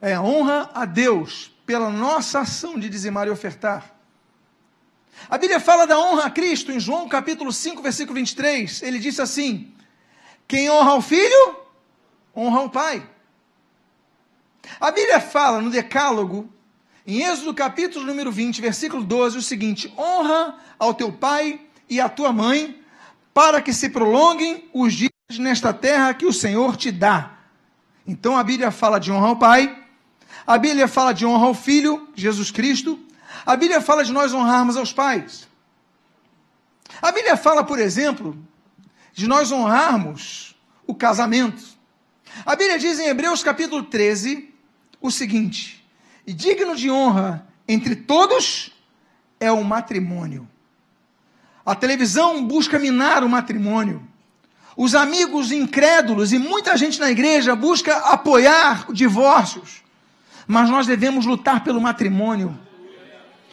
É 0.00 0.14
a 0.14 0.22
honra 0.22 0.70
a 0.74 0.84
Deus 0.84 1.52
pela 1.64 1.90
nossa 1.90 2.40
ação 2.40 2.78
de 2.78 2.88
dizimar 2.88 3.26
e 3.26 3.30
ofertar. 3.30 3.94
A 5.28 5.38
Bíblia 5.38 5.60
fala 5.60 5.86
da 5.86 5.98
honra 5.98 6.24
a 6.24 6.30
Cristo 6.30 6.72
em 6.72 6.80
João 6.80 7.08
capítulo 7.08 7.52
5, 7.52 7.82
versículo 7.82 8.14
23. 8.14 8.82
Ele 8.82 8.98
disse 8.98 9.22
assim: 9.22 9.72
Quem 10.48 10.70
honra 10.70 10.94
o 10.94 11.02
filho, 11.02 11.56
honra 12.34 12.62
o 12.62 12.70
pai. 12.70 13.08
A 14.80 14.90
Bíblia 14.90 15.20
fala 15.20 15.60
no 15.60 15.70
Decálogo 15.70 16.48
em 17.06 17.22
Êxodo 17.22 17.52
capítulo 17.52 18.06
número 18.06 18.30
20, 18.30 18.60
versículo 18.60 19.02
12, 19.02 19.38
o 19.38 19.42
seguinte: 19.42 19.92
honra 19.96 20.56
ao 20.78 20.94
teu 20.94 21.12
pai 21.12 21.60
e 21.88 22.00
à 22.00 22.08
tua 22.08 22.32
mãe, 22.32 22.80
para 23.34 23.60
que 23.60 23.72
se 23.72 23.88
prolonguem 23.88 24.68
os 24.72 24.92
dias 24.94 25.10
nesta 25.38 25.72
terra 25.72 26.14
que 26.14 26.26
o 26.26 26.32
Senhor 26.32 26.76
te 26.76 26.92
dá. 26.92 27.38
Então 28.06 28.36
a 28.36 28.44
Bíblia 28.44 28.70
fala 28.70 28.98
de 28.98 29.10
honra 29.10 29.28
ao 29.28 29.36
pai, 29.36 29.84
a 30.46 30.58
Bíblia 30.58 30.86
fala 30.86 31.12
de 31.12 31.26
honra 31.26 31.46
ao 31.46 31.54
filho, 31.54 32.08
Jesus 32.14 32.50
Cristo, 32.50 32.98
a 33.44 33.56
Bíblia 33.56 33.80
fala 33.80 34.04
de 34.04 34.12
nós 34.12 34.32
honrarmos 34.32 34.76
aos 34.76 34.92
pais. 34.92 35.48
A 37.00 37.10
Bíblia 37.10 37.36
fala, 37.36 37.64
por 37.64 37.78
exemplo, 37.78 38.36
de 39.12 39.26
nós 39.26 39.50
honrarmos 39.50 40.54
o 40.86 40.94
casamento. 40.94 41.62
A 42.46 42.54
Bíblia 42.54 42.78
diz 42.78 42.98
em 42.98 43.06
Hebreus 43.06 43.42
capítulo 43.42 43.82
13 43.82 44.51
o 45.02 45.10
seguinte: 45.10 45.84
e 46.26 46.32
digno 46.32 46.76
de 46.76 46.90
honra 46.90 47.46
entre 47.68 47.96
todos 47.96 48.70
é 49.40 49.50
o 49.50 49.64
matrimônio. 49.64 50.48
A 51.66 51.74
televisão 51.74 52.44
busca 52.44 52.78
minar 52.78 53.22
o 53.22 53.28
matrimônio. 53.28 54.06
Os 54.76 54.94
amigos 54.94 55.52
incrédulos 55.52 56.32
e 56.32 56.38
muita 56.38 56.76
gente 56.76 56.98
na 56.98 57.10
igreja 57.10 57.54
busca 57.54 57.94
apoiar 57.98 58.90
divórcios, 58.90 59.82
mas 60.46 60.70
nós 60.70 60.86
devemos 60.86 61.26
lutar 61.26 61.62
pelo 61.62 61.80
matrimônio, 61.80 62.58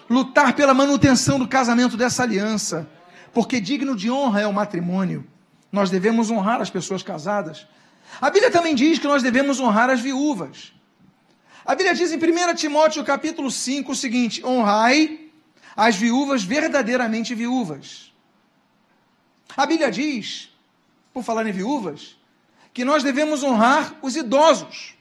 lutar 0.10 0.54
pela 0.54 0.74
manutenção 0.74 1.38
do 1.38 1.48
casamento 1.48 1.98
dessa 1.98 2.24
aliança, 2.24 2.90
porque 3.34 3.60
digno 3.60 3.96
de 3.96 4.10
honra 4.10 4.42
é 4.42 4.48
o 4.48 4.54
matrimônio. 4.54 5.28
Nós 5.72 5.90
devemos 5.90 6.32
honrar 6.32 6.62
as 6.62 6.70
pessoas 6.70 7.04
casadas. 7.04 7.68
A 8.20 8.30
Bíblia 8.30 8.50
também 8.50 8.74
diz 8.74 8.98
que 8.98 9.08
nós 9.08 9.22
devemos 9.22 9.60
honrar 9.60 9.90
as 9.90 10.00
viúvas. 10.00 10.74
A 11.70 11.76
Bíblia 11.76 11.94
diz 11.94 12.12
em 12.12 12.18
1 12.18 12.56
Timóteo 12.56 13.04
capítulo 13.04 13.52
5 13.52 13.92
o 13.92 13.96
seguinte: 13.96 14.44
honrai 14.44 15.30
as 15.76 15.96
viúvas 15.96 16.42
verdadeiramente 16.42 17.36
viúvas. 17.36 18.12
A 19.56 19.68
Bíblia 19.68 19.92
diz, 19.92 20.50
por 21.14 21.24
falar 21.24 21.46
em 21.46 21.52
viúvas, 21.52 22.18
que 22.74 22.84
nós 22.84 23.04
devemos 23.04 23.44
honrar 23.44 23.96
os 24.02 24.16
idosos. 24.16 24.96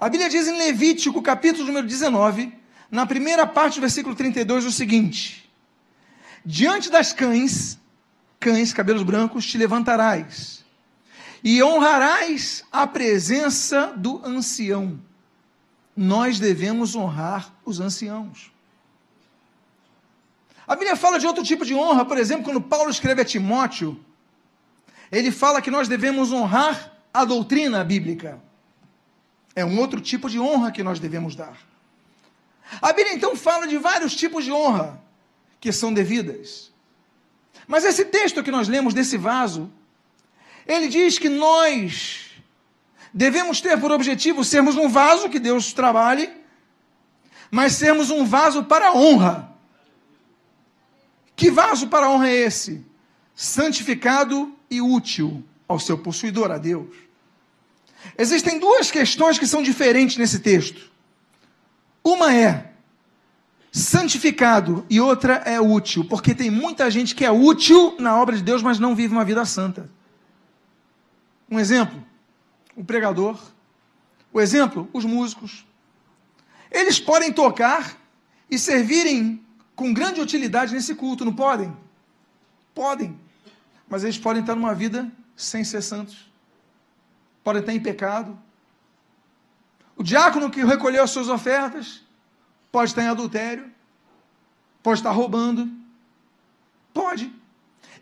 A 0.00 0.08
Bíblia 0.08 0.28
diz 0.28 0.48
em 0.48 0.58
Levítico, 0.58 1.22
capítulo 1.22 1.68
número 1.68 1.86
19, 1.86 2.52
na 2.90 3.06
primeira 3.06 3.46
parte 3.46 3.76
do 3.76 3.82
versículo 3.82 4.16
32, 4.16 4.64
o 4.64 4.72
seguinte: 4.72 5.48
Diante 6.44 6.90
das 6.90 7.12
cães, 7.12 7.78
cães, 8.40 8.72
cabelos 8.72 9.04
brancos, 9.04 9.46
te 9.46 9.56
levantarás, 9.56 10.64
e 11.44 11.62
honrarás 11.62 12.64
a 12.72 12.84
presença 12.84 13.92
do 13.96 14.20
ancião. 14.26 15.06
Nós 16.00 16.38
devemos 16.38 16.94
honrar 16.94 17.52
os 17.64 17.80
anciãos. 17.80 18.52
A 20.64 20.76
Bíblia 20.76 20.94
fala 20.94 21.18
de 21.18 21.26
outro 21.26 21.42
tipo 21.42 21.66
de 21.66 21.74
honra, 21.74 22.04
por 22.04 22.16
exemplo, 22.16 22.44
quando 22.44 22.60
Paulo 22.60 22.88
escreve 22.88 23.22
a 23.22 23.24
Timóteo, 23.24 23.98
ele 25.10 25.32
fala 25.32 25.60
que 25.60 25.72
nós 25.72 25.88
devemos 25.88 26.30
honrar 26.30 26.92
a 27.12 27.24
doutrina 27.24 27.82
bíblica. 27.82 28.40
É 29.56 29.64
um 29.64 29.76
outro 29.80 30.00
tipo 30.00 30.30
de 30.30 30.38
honra 30.38 30.70
que 30.70 30.84
nós 30.84 31.00
devemos 31.00 31.34
dar. 31.34 31.58
A 32.80 32.92
Bíblia 32.92 33.16
então 33.16 33.34
fala 33.34 33.66
de 33.66 33.76
vários 33.76 34.14
tipos 34.14 34.44
de 34.44 34.52
honra 34.52 35.02
que 35.58 35.72
são 35.72 35.92
devidas. 35.92 36.70
Mas 37.66 37.84
esse 37.84 38.04
texto 38.04 38.44
que 38.44 38.52
nós 38.52 38.68
lemos 38.68 38.94
desse 38.94 39.16
vaso, 39.16 39.68
ele 40.64 40.86
diz 40.86 41.18
que 41.18 41.28
nós 41.28 42.27
devemos 43.12 43.60
ter 43.60 43.78
por 43.80 43.90
objetivo 43.90 44.44
sermos 44.44 44.76
um 44.76 44.88
vaso 44.88 45.28
que 45.28 45.38
Deus 45.38 45.72
trabalhe, 45.72 46.30
mas 47.50 47.72
sermos 47.72 48.10
um 48.10 48.24
vaso 48.24 48.64
para 48.64 48.88
a 48.88 48.94
honra. 48.94 49.50
Que 51.34 51.50
vaso 51.50 51.88
para 51.88 52.06
a 52.06 52.10
honra 52.10 52.28
é 52.28 52.36
esse? 52.36 52.84
Santificado 53.34 54.54
e 54.70 54.80
útil 54.80 55.44
ao 55.66 55.78
seu 55.78 55.96
possuidor, 55.96 56.50
a 56.50 56.58
Deus. 56.58 56.94
Existem 58.16 58.58
duas 58.58 58.90
questões 58.90 59.38
que 59.38 59.46
são 59.46 59.62
diferentes 59.62 60.16
nesse 60.16 60.40
texto. 60.40 60.90
Uma 62.02 62.34
é 62.34 62.72
santificado 63.70 64.84
e 64.88 65.00
outra 65.00 65.34
é 65.44 65.60
útil, 65.60 66.04
porque 66.04 66.34
tem 66.34 66.50
muita 66.50 66.90
gente 66.90 67.14
que 67.14 67.24
é 67.24 67.30
útil 67.30 67.96
na 67.98 68.16
obra 68.20 68.36
de 68.36 68.42
Deus, 68.42 68.62
mas 68.62 68.78
não 68.78 68.94
vive 68.94 69.12
uma 69.12 69.24
vida 69.24 69.44
santa. 69.44 69.90
Um 71.50 71.58
exemplo, 71.58 72.02
o 72.78 72.84
pregador. 72.84 73.36
O 74.32 74.40
exemplo, 74.40 74.88
os 74.92 75.04
músicos. 75.04 75.66
Eles 76.70 77.00
podem 77.00 77.32
tocar 77.32 77.98
e 78.48 78.56
servirem 78.56 79.44
com 79.74 79.92
grande 79.92 80.20
utilidade 80.20 80.72
nesse 80.72 80.94
culto, 80.94 81.24
não 81.24 81.34
podem? 81.34 81.76
Podem. 82.72 83.18
Mas 83.88 84.04
eles 84.04 84.16
podem 84.16 84.42
estar 84.42 84.54
numa 84.54 84.74
vida 84.74 85.10
sem 85.36 85.64
ser 85.64 85.82
santos. 85.82 86.30
Podem 87.42 87.60
estar 87.60 87.72
em 87.72 87.80
pecado. 87.80 88.38
O 89.96 90.04
diácono 90.04 90.48
que 90.48 90.64
recolheu 90.64 91.02
as 91.02 91.10
suas 91.10 91.28
ofertas 91.28 92.04
pode 92.70 92.92
estar 92.92 93.02
em 93.02 93.08
adultério. 93.08 93.68
Pode 94.84 95.00
estar 95.00 95.10
roubando. 95.10 95.68
Pode. 96.94 97.32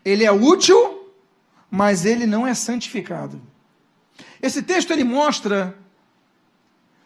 Ele 0.05 0.23
é 0.23 0.31
útil, 0.31 1.11
mas 1.71 2.05
ele 2.05 2.27
não 2.27 2.45
é 2.45 2.53
santificado. 2.53 3.41
Esse 4.41 4.61
texto 4.61 4.91
ele 4.91 5.03
mostra 5.03 5.77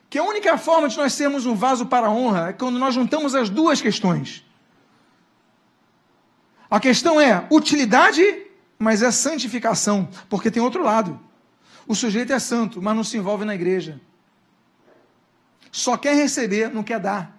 que 0.09 0.17
a 0.17 0.23
única 0.23 0.57
forma 0.57 0.89
de 0.89 0.97
nós 0.97 1.13
sermos 1.13 1.45
um 1.45 1.55
vaso 1.55 1.85
para 1.85 2.07
a 2.07 2.11
honra 2.11 2.49
é 2.49 2.53
quando 2.53 2.77
nós 2.77 2.93
juntamos 2.93 3.33
as 3.33 3.49
duas 3.49 3.81
questões. 3.81 4.45
A 6.69 6.79
questão 6.79 7.19
é 7.19 7.47
utilidade, 7.49 8.45
mas 8.77 9.01
é 9.01 9.11
santificação, 9.11 10.09
porque 10.29 10.51
tem 10.51 10.61
outro 10.61 10.83
lado. 10.83 11.19
O 11.87 11.95
sujeito 11.95 12.33
é 12.33 12.39
santo, 12.39 12.81
mas 12.81 12.95
não 12.95 13.03
se 13.03 13.17
envolve 13.17 13.45
na 13.45 13.55
igreja. 13.55 13.99
Só 15.71 15.95
quer 15.95 16.15
receber, 16.15 16.69
não 16.69 16.83
quer 16.83 16.99
dar. 16.99 17.37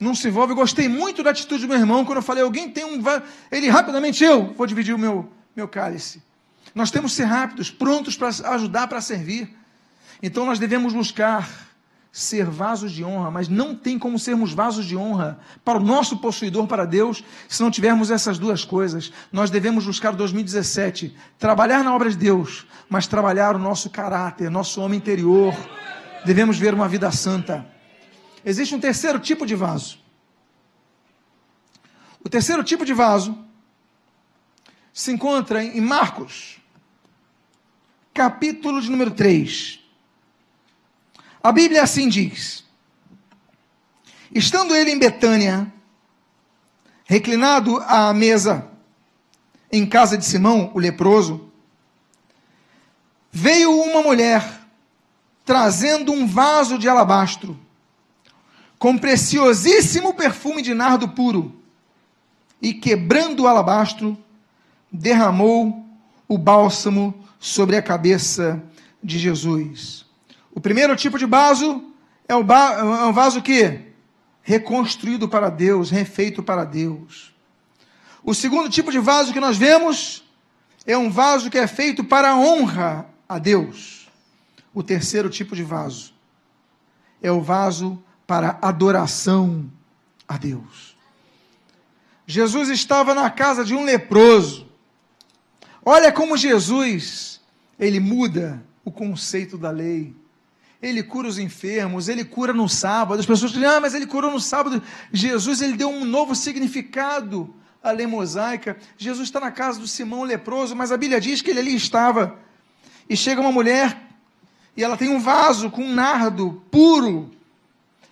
Não 0.00 0.14
se 0.14 0.28
envolve. 0.28 0.54
Gostei 0.54 0.88
muito 0.88 1.22
da 1.22 1.30
atitude 1.30 1.66
do 1.66 1.68
meu 1.68 1.78
irmão 1.78 2.04
quando 2.04 2.18
eu 2.18 2.22
falei: 2.22 2.42
alguém 2.42 2.70
tem 2.70 2.84
um. 2.84 3.02
Ele 3.50 3.68
rapidamente, 3.68 4.24
eu 4.24 4.54
vou 4.54 4.66
dividir 4.66 4.94
o 4.94 4.98
meu, 4.98 5.30
meu 5.54 5.68
cálice. 5.68 6.22
Nós 6.78 6.92
temos 6.92 7.10
que 7.10 7.16
ser 7.16 7.24
rápidos, 7.24 7.72
prontos 7.72 8.16
para 8.16 8.28
ajudar, 8.28 8.86
para 8.86 9.00
servir. 9.00 9.52
Então 10.22 10.46
nós 10.46 10.60
devemos 10.60 10.92
buscar 10.92 11.50
ser 12.12 12.46
vasos 12.46 12.92
de 12.92 13.02
honra, 13.02 13.32
mas 13.32 13.48
não 13.48 13.74
tem 13.74 13.98
como 13.98 14.16
sermos 14.16 14.52
vasos 14.52 14.86
de 14.86 14.96
honra 14.96 15.40
para 15.64 15.80
o 15.80 15.82
nosso 15.82 16.18
possuidor, 16.18 16.68
para 16.68 16.84
Deus, 16.84 17.24
se 17.48 17.60
não 17.64 17.68
tivermos 17.68 18.12
essas 18.12 18.38
duas 18.38 18.64
coisas. 18.64 19.12
Nós 19.32 19.50
devemos 19.50 19.86
buscar 19.86 20.12
2017, 20.12 21.16
trabalhar 21.36 21.82
na 21.82 21.92
obra 21.92 22.10
de 22.10 22.16
Deus, 22.16 22.64
mas 22.88 23.08
trabalhar 23.08 23.56
o 23.56 23.58
nosso 23.58 23.90
caráter, 23.90 24.48
nosso 24.48 24.80
homem 24.80 24.98
interior. 24.98 25.52
Devemos 26.24 26.60
ver 26.60 26.74
uma 26.74 26.86
vida 26.86 27.10
santa. 27.10 27.66
Existe 28.44 28.72
um 28.72 28.78
terceiro 28.78 29.18
tipo 29.18 29.44
de 29.44 29.56
vaso. 29.56 29.98
O 32.24 32.28
terceiro 32.28 32.62
tipo 32.62 32.84
de 32.84 32.94
vaso 32.94 33.36
se 34.92 35.10
encontra 35.10 35.60
em 35.60 35.80
Marcos, 35.80 36.58
capítulo 38.18 38.82
de 38.82 38.90
número 38.90 39.12
3. 39.12 39.78
A 41.40 41.52
Bíblia 41.52 41.84
assim 41.84 42.08
diz: 42.08 42.64
Estando 44.34 44.74
ele 44.74 44.90
em 44.90 44.98
Betânia, 44.98 45.72
reclinado 47.04 47.78
à 47.86 48.12
mesa 48.12 48.68
em 49.70 49.86
casa 49.86 50.18
de 50.18 50.24
Simão, 50.24 50.72
o 50.74 50.80
leproso, 50.80 51.48
veio 53.30 53.70
uma 53.70 54.02
mulher 54.02 54.62
trazendo 55.44 56.10
um 56.10 56.26
vaso 56.26 56.76
de 56.76 56.88
alabastro 56.88 57.56
com 58.80 58.98
preciosíssimo 58.98 60.12
perfume 60.12 60.60
de 60.60 60.74
nardo 60.74 61.08
puro 61.10 61.54
e 62.60 62.74
quebrando 62.74 63.44
o 63.44 63.46
alabastro, 63.46 64.18
derramou 64.90 65.86
o 66.26 66.36
bálsamo 66.36 67.27
sobre 67.38 67.76
a 67.76 67.82
cabeça 67.82 68.62
de 69.02 69.18
Jesus. 69.18 70.06
O 70.52 70.60
primeiro 70.60 70.96
tipo 70.96 71.18
de 71.18 71.26
vaso 71.26 71.92
é, 72.28 72.32
é 72.32 72.36
um 72.36 73.12
vaso 73.12 73.40
que 73.42 73.80
reconstruído 74.42 75.28
para 75.28 75.50
Deus, 75.50 75.90
refeito 75.90 76.42
para 76.42 76.64
Deus. 76.64 77.34
O 78.24 78.34
segundo 78.34 78.68
tipo 78.68 78.90
de 78.90 78.98
vaso 78.98 79.32
que 79.32 79.40
nós 79.40 79.56
vemos 79.56 80.24
é 80.86 80.96
um 80.96 81.10
vaso 81.10 81.50
que 81.50 81.58
é 81.58 81.66
feito 81.66 82.02
para 82.02 82.36
honra 82.36 83.06
a 83.28 83.38
Deus. 83.38 84.08
O 84.72 84.82
terceiro 84.82 85.28
tipo 85.28 85.54
de 85.54 85.62
vaso 85.62 86.14
é 87.22 87.30
o 87.30 87.40
vaso 87.40 88.02
para 88.26 88.58
adoração 88.60 89.70
a 90.28 90.36
Deus. 90.36 90.96
Jesus 92.26 92.68
estava 92.68 93.14
na 93.14 93.30
casa 93.30 93.64
de 93.64 93.74
um 93.74 93.84
leproso. 93.84 94.67
Olha 95.90 96.12
como 96.12 96.36
Jesus, 96.36 97.40
ele 97.80 97.98
muda 97.98 98.62
o 98.84 98.90
conceito 98.90 99.56
da 99.56 99.70
lei. 99.70 100.14
Ele 100.82 101.02
cura 101.02 101.26
os 101.26 101.38
enfermos, 101.38 102.10
ele 102.10 102.26
cura 102.26 102.52
no 102.52 102.68
sábado. 102.68 103.18
As 103.18 103.24
pessoas 103.24 103.52
dizem, 103.52 103.66
ah, 103.66 103.80
mas 103.80 103.94
ele 103.94 104.06
curou 104.06 104.30
no 104.30 104.38
sábado. 104.38 104.82
Jesus, 105.10 105.62
ele 105.62 105.78
deu 105.78 105.88
um 105.88 106.04
novo 106.04 106.34
significado 106.34 107.54
à 107.82 107.90
lei 107.90 108.06
mosaica. 108.06 108.76
Jesus 108.98 109.28
está 109.28 109.40
na 109.40 109.50
casa 109.50 109.80
do 109.80 109.86
Simão 109.86 110.24
leproso, 110.24 110.76
mas 110.76 110.92
a 110.92 110.96
Bíblia 110.98 111.22
diz 111.22 111.40
que 111.40 111.48
ele 111.48 111.60
ali 111.60 111.74
estava. 111.74 112.38
E 113.08 113.16
chega 113.16 113.40
uma 113.40 113.50
mulher, 113.50 113.98
e 114.76 114.84
ela 114.84 114.94
tem 114.94 115.08
um 115.08 115.18
vaso 115.18 115.70
com 115.70 115.84
um 115.84 115.94
nardo 115.94 116.62
puro. 116.70 117.30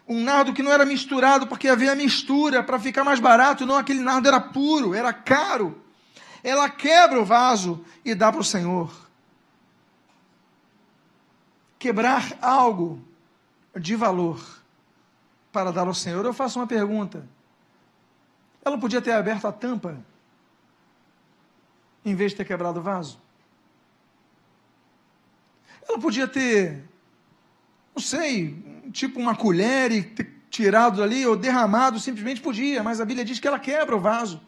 Um 0.09 0.25
nardo 0.25 0.55
que 0.55 0.63
não 0.63 0.73
era 0.73 0.87
misturado, 0.87 1.47
porque 1.47 1.69
havia 1.69 1.95
mistura 1.95 2.63
para 2.63 2.81
ficar 2.81 3.05
mais 3.05 3.21
barato. 3.21 3.67
Não, 3.67 3.77
aquele 3.77 4.01
nardo 4.01 4.29
era 4.29 4.41
puro, 4.41 4.95
era 4.95 5.13
caro. 5.13 5.85
Ela 6.47 6.71
quebra 6.71 7.21
o 7.21 7.25
vaso 7.25 7.85
e 8.05 8.15
dá 8.15 8.31
para 8.31 8.41
o 8.41 8.45
Senhor 8.45 8.95
quebrar 11.77 12.39
algo 12.41 13.03
de 13.75 13.97
valor 13.97 14.41
para 15.51 15.73
dar 15.73 15.89
ao 15.89 15.95
Senhor, 15.95 16.25
eu 16.25 16.33
faço 16.33 16.61
uma 16.61 16.67
pergunta. 16.69 17.29
Ela 18.65 18.79
podia 18.79 19.03
ter 19.03 19.11
aberto 19.11 19.45
a 19.49 19.51
tampa 19.51 19.99
em 22.05 22.15
vez 22.15 22.31
de 22.31 22.37
ter 22.37 22.45
quebrado 22.45 22.79
o 22.79 22.83
vaso? 22.83 23.21
Ela 25.89 25.99
podia 25.99 26.29
ter, 26.29 26.85
não 27.93 28.01
sei, 28.01 28.65
tipo 28.93 29.19
uma 29.19 29.35
colher 29.35 29.91
e 29.91 30.05
ter 30.05 30.33
tirado 30.49 31.03
ali 31.03 31.27
ou 31.27 31.37
derramado, 31.37 31.99
simplesmente 31.99 32.41
podia, 32.41 32.85
mas 32.85 33.01
a 33.01 33.05
Bíblia 33.05 33.25
diz 33.25 33.41
que 33.41 33.49
ela 33.49 33.59
quebra 33.59 33.97
o 33.97 34.01
vaso. 34.01 34.41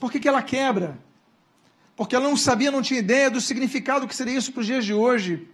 Por 0.00 0.10
que, 0.10 0.18
que 0.18 0.26
ela 0.26 0.42
quebra? 0.42 0.98
Porque 1.94 2.16
ela 2.16 2.26
não 2.26 2.36
sabia, 2.36 2.70
não 2.70 2.80
tinha 2.80 2.98
ideia 2.98 3.30
do 3.30 3.42
significado 3.42 4.08
que 4.08 4.16
seria 4.16 4.38
isso 4.38 4.50
para 4.50 4.62
os 4.62 4.66
dias 4.66 4.86
de 4.86 4.94
hoje. 4.94 5.46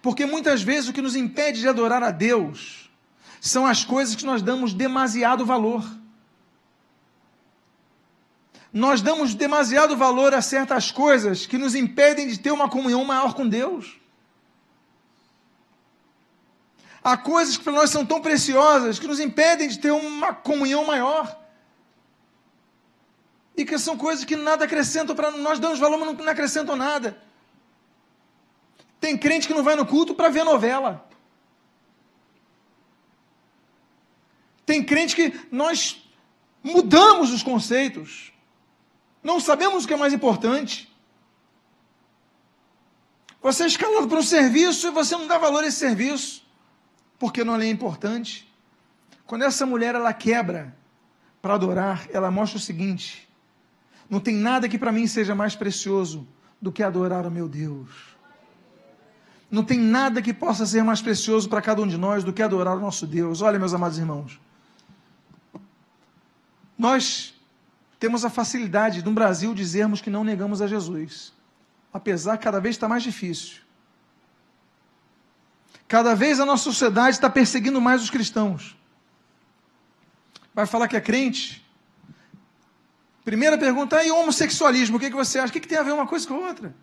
Porque 0.00 0.24
muitas 0.24 0.62
vezes 0.62 0.88
o 0.88 0.92
que 0.92 1.02
nos 1.02 1.16
impede 1.16 1.60
de 1.60 1.68
adorar 1.68 2.00
a 2.00 2.12
Deus 2.12 2.88
são 3.40 3.66
as 3.66 3.84
coisas 3.84 4.14
que 4.14 4.24
nós 4.24 4.40
damos 4.40 4.72
demasiado 4.72 5.44
valor. 5.44 5.84
Nós 8.72 9.02
damos 9.02 9.34
demasiado 9.34 9.96
valor 9.96 10.32
a 10.32 10.40
certas 10.40 10.92
coisas 10.92 11.44
que 11.44 11.58
nos 11.58 11.74
impedem 11.74 12.28
de 12.28 12.38
ter 12.38 12.52
uma 12.52 12.68
comunhão 12.68 13.04
maior 13.04 13.34
com 13.34 13.46
Deus. 13.48 14.00
Há 17.02 17.16
coisas 17.16 17.56
que 17.56 17.64
para 17.64 17.72
nós 17.72 17.90
são 17.90 18.06
tão 18.06 18.22
preciosas 18.22 19.00
que 19.00 19.08
nos 19.08 19.18
impedem 19.18 19.68
de 19.68 19.80
ter 19.80 19.90
uma 19.90 20.32
comunhão 20.32 20.86
maior. 20.86 21.41
E 23.56 23.64
que 23.64 23.78
são 23.78 23.96
coisas 23.96 24.24
que 24.24 24.36
nada 24.36 24.64
acrescentam 24.64 25.14
para 25.14 25.30
nós, 25.30 25.58
damos 25.58 25.78
valor, 25.78 25.98
mas 25.98 26.16
não 26.18 26.28
acrescentam 26.28 26.76
nada. 26.76 27.16
Tem 29.00 29.16
crente 29.18 29.46
que 29.46 29.54
não 29.54 29.62
vai 29.62 29.74
no 29.74 29.86
culto 29.86 30.14
para 30.14 30.28
ver 30.28 30.44
novela. 30.44 31.08
Tem 34.64 34.82
crente 34.82 35.14
que 35.14 35.32
nós 35.50 36.02
mudamos 36.62 37.32
os 37.32 37.42
conceitos. 37.42 38.32
Não 39.22 39.40
sabemos 39.40 39.84
o 39.84 39.88
que 39.88 39.94
é 39.94 39.96
mais 39.96 40.12
importante. 40.12 40.90
Você 43.42 43.64
é 43.64 43.66
escalado 43.66 44.08
para 44.08 44.18
um 44.18 44.22
serviço 44.22 44.86
e 44.86 44.90
você 44.90 45.16
não 45.16 45.26
dá 45.26 45.36
valor 45.36 45.64
a 45.64 45.66
esse 45.66 45.78
serviço 45.78 46.42
porque 47.18 47.44
não 47.44 47.54
é 47.54 47.68
importante. 47.68 48.52
Quando 49.26 49.42
essa 49.42 49.64
mulher 49.64 49.94
ela 49.94 50.12
quebra 50.12 50.76
para 51.40 51.54
adorar, 51.54 52.08
ela 52.12 52.30
mostra 52.30 52.58
o 52.58 52.60
seguinte: 52.60 53.28
não 54.12 54.20
tem 54.20 54.34
nada 54.34 54.68
que 54.68 54.76
para 54.76 54.92
mim 54.92 55.06
seja 55.06 55.34
mais 55.34 55.56
precioso 55.56 56.28
do 56.60 56.70
que 56.70 56.82
adorar 56.82 57.26
o 57.26 57.30
meu 57.30 57.48
Deus. 57.48 57.88
Não 59.50 59.64
tem 59.64 59.78
nada 59.78 60.20
que 60.20 60.34
possa 60.34 60.66
ser 60.66 60.84
mais 60.84 61.00
precioso 61.00 61.48
para 61.48 61.62
cada 61.62 61.80
um 61.80 61.86
de 61.86 61.96
nós 61.96 62.22
do 62.22 62.30
que 62.30 62.42
adorar 62.42 62.76
o 62.76 62.80
nosso 62.80 63.06
Deus. 63.06 63.40
Olha, 63.40 63.58
meus 63.58 63.72
amados 63.72 63.96
irmãos, 63.96 64.38
nós 66.76 67.32
temos 67.98 68.22
a 68.22 68.28
facilidade 68.28 69.02
no 69.02 69.12
Brasil 69.12 69.54
dizermos 69.54 70.02
que 70.02 70.10
não 70.10 70.22
negamos 70.22 70.60
a 70.60 70.66
Jesus, 70.66 71.32
apesar 71.90 72.36
que 72.36 72.44
cada 72.44 72.60
vez 72.60 72.74
está 72.76 72.86
mais 72.86 73.02
difícil. 73.02 73.62
Cada 75.88 76.14
vez 76.14 76.38
a 76.38 76.44
nossa 76.44 76.64
sociedade 76.64 77.16
está 77.16 77.30
perseguindo 77.30 77.80
mais 77.80 78.02
os 78.02 78.10
cristãos. 78.10 78.76
Vai 80.54 80.66
falar 80.66 80.86
que 80.86 80.98
é 80.98 81.00
crente? 81.00 81.61
Primeira 83.24 83.56
pergunta, 83.56 84.02
e 84.04 84.10
o 84.10 84.16
homossexualismo? 84.16 84.96
O 84.96 85.00
que, 85.00 85.10
que 85.10 85.16
você 85.16 85.38
acha? 85.38 85.50
O 85.50 85.52
que, 85.52 85.60
que 85.60 85.68
tem 85.68 85.78
a 85.78 85.82
ver 85.82 85.92
uma 85.92 86.06
coisa 86.06 86.26
com 86.26 86.34
a 86.34 86.48
outra? 86.48 86.74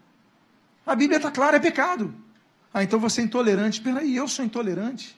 A 0.86 0.96
Bíblia 0.96 1.18
está 1.18 1.30
clara, 1.30 1.58
é 1.58 1.60
pecado. 1.60 2.14
Ah, 2.74 2.84
então 2.84 3.00
você 3.00 3.22
é 3.22 3.24
intolerante. 3.26 3.82
Peraí, 3.82 4.16
eu 4.16 4.28
sou 4.28 4.46
intolerante. 4.46 5.18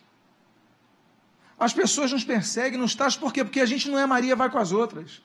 As 1.60 1.74
pessoas 1.74 2.12
nos 2.12 2.24
perseguem, 2.24 2.80
nos 2.80 2.96
taxam, 2.96 3.22
por 3.22 3.32
quê? 3.32 3.44
Porque 3.44 3.62
a 3.62 3.66
gente 3.68 3.88
não 3.90 4.00
é 4.00 4.06
Maria, 4.06 4.36
vai 4.36 4.50
com 4.50 4.58
as 4.58 4.72
outras. 4.72 5.22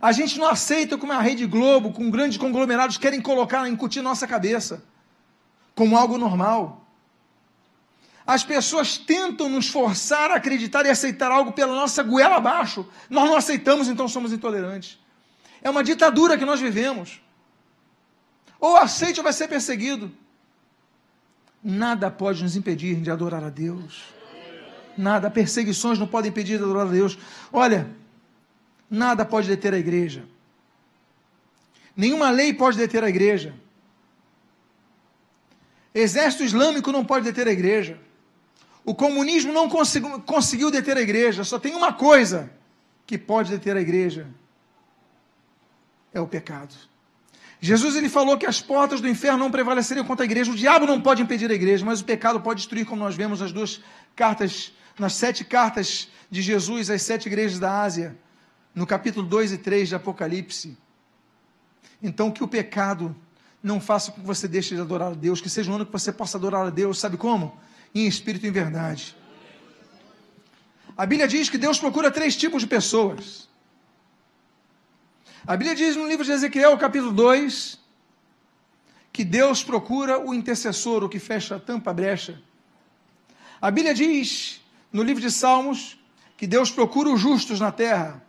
A 0.00 0.12
gente 0.12 0.38
não 0.38 0.48
aceita 0.48 0.98
como 0.98 1.12
a 1.12 1.20
Rede 1.20 1.46
Globo, 1.46 1.92
com 1.92 2.10
grandes 2.10 2.36
conglomerados, 2.36 2.98
querem 2.98 3.22
colocar, 3.22 3.66
incutir 3.68 4.02
nossa 4.02 4.26
cabeça 4.26 4.84
como 5.74 5.96
algo 5.96 6.18
normal. 6.18 6.86
As 8.26 8.44
pessoas 8.44 8.98
tentam 8.98 9.48
nos 9.48 9.68
forçar 9.68 10.30
a 10.30 10.36
acreditar 10.36 10.84
e 10.86 10.90
aceitar 10.90 11.32
algo 11.32 11.52
pela 11.52 11.74
nossa 11.74 12.02
goela 12.02 12.36
abaixo. 12.36 12.86
Nós 13.08 13.28
não 13.28 13.36
aceitamos, 13.36 13.88
então 13.88 14.06
somos 14.06 14.32
intolerantes. 14.32 14.98
É 15.62 15.70
uma 15.70 15.84
ditadura 15.84 16.36
que 16.36 16.44
nós 16.44 16.60
vivemos. 16.60 17.20
Ou 18.58 18.76
aceite 18.76 19.20
ou 19.20 19.24
vai 19.24 19.32
ser 19.32 19.48
perseguido. 19.48 20.10
Nada 21.62 22.10
pode 22.10 22.42
nos 22.42 22.56
impedir 22.56 22.96
de 22.96 23.10
adorar 23.10 23.44
a 23.44 23.48
Deus. 23.48 24.02
Nada, 24.96 25.30
perseguições 25.30 25.98
não 25.98 26.06
podem 26.06 26.30
impedir 26.30 26.58
de 26.58 26.64
adorar 26.64 26.86
a 26.86 26.90
Deus. 26.90 27.16
Olha, 27.52 27.88
nada 28.90 29.24
pode 29.24 29.48
deter 29.48 29.72
a 29.72 29.78
igreja. 29.78 30.24
Nenhuma 31.96 32.30
lei 32.30 32.52
pode 32.52 32.76
deter 32.76 33.04
a 33.04 33.08
igreja. 33.08 33.54
Exército 35.94 36.42
Islâmico 36.42 36.90
não 36.90 37.04
pode 37.04 37.24
deter 37.24 37.46
a 37.46 37.52
igreja. 37.52 37.98
O 38.84 38.94
comunismo 38.94 39.52
não 39.52 39.68
conseguiu, 39.68 40.20
conseguiu 40.22 40.70
deter 40.70 40.96
a 40.96 41.00
igreja. 41.02 41.44
Só 41.44 41.58
tem 41.58 41.74
uma 41.74 41.92
coisa 41.92 42.50
que 43.06 43.16
pode 43.16 43.50
deter 43.50 43.76
a 43.76 43.80
igreja: 43.80 44.26
é 46.12 46.20
o 46.20 46.26
pecado. 46.26 46.74
Jesus 47.60 47.94
ele 47.94 48.08
falou 48.08 48.36
que 48.36 48.46
as 48.46 48.60
portas 48.60 49.00
do 49.00 49.08
inferno 49.08 49.38
não 49.38 49.50
prevaleceriam 49.50 50.04
contra 50.04 50.24
a 50.24 50.26
igreja. 50.26 50.50
O 50.50 50.54
diabo 50.54 50.86
não 50.86 51.00
pode 51.00 51.22
impedir 51.22 51.50
a 51.50 51.54
igreja, 51.54 51.84
mas 51.84 52.00
o 52.00 52.04
pecado 52.04 52.40
pode 52.40 52.60
destruir, 52.60 52.84
como 52.84 53.02
nós 53.02 53.14
vemos 53.14 53.40
nas 53.40 53.52
duas 53.52 53.80
cartas, 54.16 54.72
nas 54.98 55.14
sete 55.14 55.44
cartas 55.44 56.08
de 56.30 56.42
Jesus 56.42 56.90
às 56.90 57.02
sete 57.02 57.26
igrejas 57.26 57.58
da 57.58 57.82
Ásia, 57.82 58.16
no 58.74 58.86
capítulo 58.86 59.26
2 59.26 59.52
e 59.52 59.58
3 59.58 59.90
de 59.90 59.94
Apocalipse. 59.94 60.76
Então, 62.02 62.32
que 62.32 62.42
o 62.42 62.48
pecado 62.48 63.14
não 63.62 63.80
faça 63.80 64.10
com 64.10 64.20
que 64.20 64.26
você 64.26 64.48
deixe 64.48 64.74
de 64.74 64.80
adorar 64.80 65.12
a 65.12 65.14
Deus, 65.14 65.40
que 65.40 65.48
seja 65.48 65.70
um 65.70 65.74
ano 65.76 65.86
que 65.86 65.92
você 65.92 66.10
possa 66.10 66.36
adorar 66.36 66.66
a 66.66 66.70
Deus, 66.70 66.98
sabe 66.98 67.16
como? 67.16 67.56
em 67.94 68.06
espírito 68.06 68.46
e 68.46 68.48
em 68.48 68.52
verdade. 68.52 69.16
A 70.96 71.06
Bíblia 71.06 71.28
diz 71.28 71.48
que 71.48 71.58
Deus 71.58 71.78
procura 71.78 72.10
três 72.10 72.36
tipos 72.36 72.62
de 72.62 72.68
pessoas. 72.68 73.48
A 75.44 75.56
Bíblia 75.56 75.74
diz 75.74 75.96
no 75.96 76.06
livro 76.06 76.24
de 76.24 76.30
Ezequiel, 76.30 76.78
capítulo 76.78 77.10
2, 77.10 77.76
que 79.12 79.24
Deus 79.24 79.64
procura 79.64 80.20
o 80.20 80.32
intercessor, 80.32 81.02
o 81.02 81.08
que 81.08 81.18
fecha 81.18 81.56
a 81.56 81.60
tampa, 81.60 81.90
a 81.90 81.94
brecha. 81.94 82.40
A 83.60 83.68
Bíblia 83.68 83.92
diz 83.92 84.60
no 84.92 85.02
livro 85.02 85.20
de 85.20 85.32
Salmos 85.32 85.98
que 86.36 86.46
Deus 86.46 86.70
procura 86.70 87.10
os 87.10 87.20
justos 87.20 87.58
na 87.58 87.72
terra. 87.72 88.22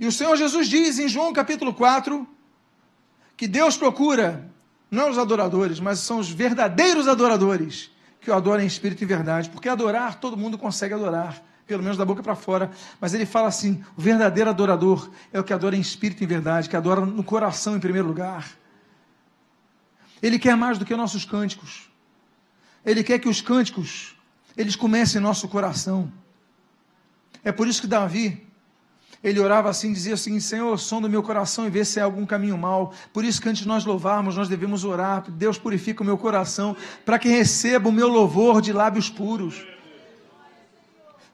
E 0.00 0.06
o 0.06 0.12
Senhor 0.12 0.34
Jesus 0.36 0.66
diz 0.66 0.98
em 0.98 1.08
João 1.08 1.30
capítulo 1.30 1.74
4 1.74 2.26
que 3.36 3.46
Deus 3.46 3.76
procura 3.76 4.50
não 4.90 5.10
os 5.10 5.18
adoradores, 5.18 5.78
mas 5.78 5.98
são 5.98 6.18
os 6.18 6.30
verdadeiros 6.30 7.06
adoradores 7.06 7.90
que 8.20 8.30
o 8.30 8.34
adora 8.34 8.62
em 8.62 8.66
espírito 8.66 9.02
e 9.02 9.06
verdade. 9.06 9.50
Porque 9.50 9.68
adorar, 9.68 10.18
todo 10.20 10.38
mundo 10.38 10.56
consegue 10.56 10.94
adorar, 10.94 11.42
pelo 11.66 11.82
menos 11.82 11.96
da 11.96 12.04
boca 12.04 12.22
para 12.22 12.34
fora. 12.34 12.70
Mas 13.00 13.14
ele 13.14 13.26
fala 13.26 13.48
assim: 13.48 13.82
o 13.96 14.00
verdadeiro 14.00 14.50
adorador 14.50 15.10
é 15.32 15.40
o 15.40 15.44
que 15.44 15.52
adora 15.52 15.76
em 15.76 15.80
espírito 15.80 16.22
e 16.22 16.26
verdade, 16.26 16.68
que 16.68 16.76
adora 16.76 17.00
no 17.00 17.24
coração 17.24 17.76
em 17.76 17.80
primeiro 17.80 18.08
lugar. 18.08 18.50
Ele 20.22 20.38
quer 20.38 20.56
mais 20.56 20.78
do 20.78 20.84
que 20.84 20.96
nossos 20.96 21.24
cânticos. 21.24 21.90
Ele 22.84 23.02
quer 23.02 23.18
que 23.18 23.28
os 23.28 23.40
cânticos 23.40 24.14
eles 24.56 24.76
comecem 24.76 25.20
em 25.20 25.22
nosso 25.22 25.48
coração. 25.48 26.12
É 27.42 27.50
por 27.50 27.66
isso 27.66 27.80
que 27.80 27.86
Davi 27.86 28.46
ele 29.22 29.40
orava 29.40 29.70
assim, 29.70 29.90
dizia 29.92 30.14
assim: 30.14 30.38
Senhor, 30.38 30.78
som 30.78 31.00
do 31.00 31.08
meu 31.08 31.22
coração 31.22 31.66
e 31.66 31.70
vê 31.70 31.82
se 31.82 31.98
há 31.98 32.04
algum 32.04 32.26
caminho 32.26 32.58
mal. 32.58 32.92
Por 33.12 33.24
isso 33.24 33.40
que 33.40 33.48
antes 33.48 33.62
de 33.62 33.68
nós 33.68 33.84
louvarmos, 33.84 34.36
nós 34.36 34.48
devemos 34.48 34.84
orar. 34.84 35.24
Deus 35.30 35.58
purifica 35.58 36.02
o 36.02 36.06
meu 36.06 36.18
coração 36.18 36.76
para 37.06 37.18
que 37.18 37.28
receba 37.28 37.88
o 37.88 37.92
meu 37.92 38.08
louvor 38.08 38.60
de 38.60 38.72
lábios 38.72 39.08
puros. 39.08 39.73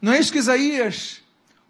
Não 0.00 0.12
é 0.12 0.18
isso 0.18 0.32
que 0.32 0.38
Isaías, 0.38 1.22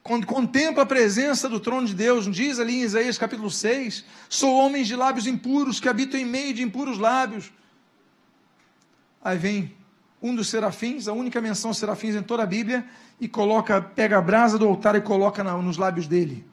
quando 0.03 0.27
contempla 0.27 0.85
a 0.85 0.87
presença 0.87 1.49
do 1.49 1.59
trono 1.59 1.87
de 1.87 1.95
Deus, 1.95 2.31
diz 2.31 2.59
ali 2.59 2.77
em 2.77 2.83
Isaías 2.83 3.19
capítulo 3.19 3.51
6: 3.51 4.05
Sou 4.29 4.55
homem 4.55 4.85
de 4.85 4.95
lábios 4.95 5.27
impuros 5.27 5.81
que 5.81 5.89
habitam 5.89 6.19
em 6.19 6.25
meio 6.25 6.55
de 6.55 6.63
impuros 6.63 6.99
lábios. 6.99 7.53
Aí 9.23 9.37
vem 9.37 9.75
um 10.23 10.35
dos 10.35 10.49
serafins, 10.49 11.09
a 11.09 11.13
única 11.13 11.41
menção 11.41 11.75
serafins 11.75 12.15
em 12.15 12.23
toda 12.23 12.43
a 12.43 12.47
Bíblia, 12.47 12.87
e 13.21 13.29
coloca, 13.29 13.81
pega 13.81 14.19
a 14.19 14.23
brasa 14.23 14.59
do 14.59 14.67
altar 14.67 14.95
e 14.95 15.01
coloca 15.01 15.43
na, 15.43 15.57
nos 15.57 15.77
lábios 15.77 16.07
dele. 16.07 16.45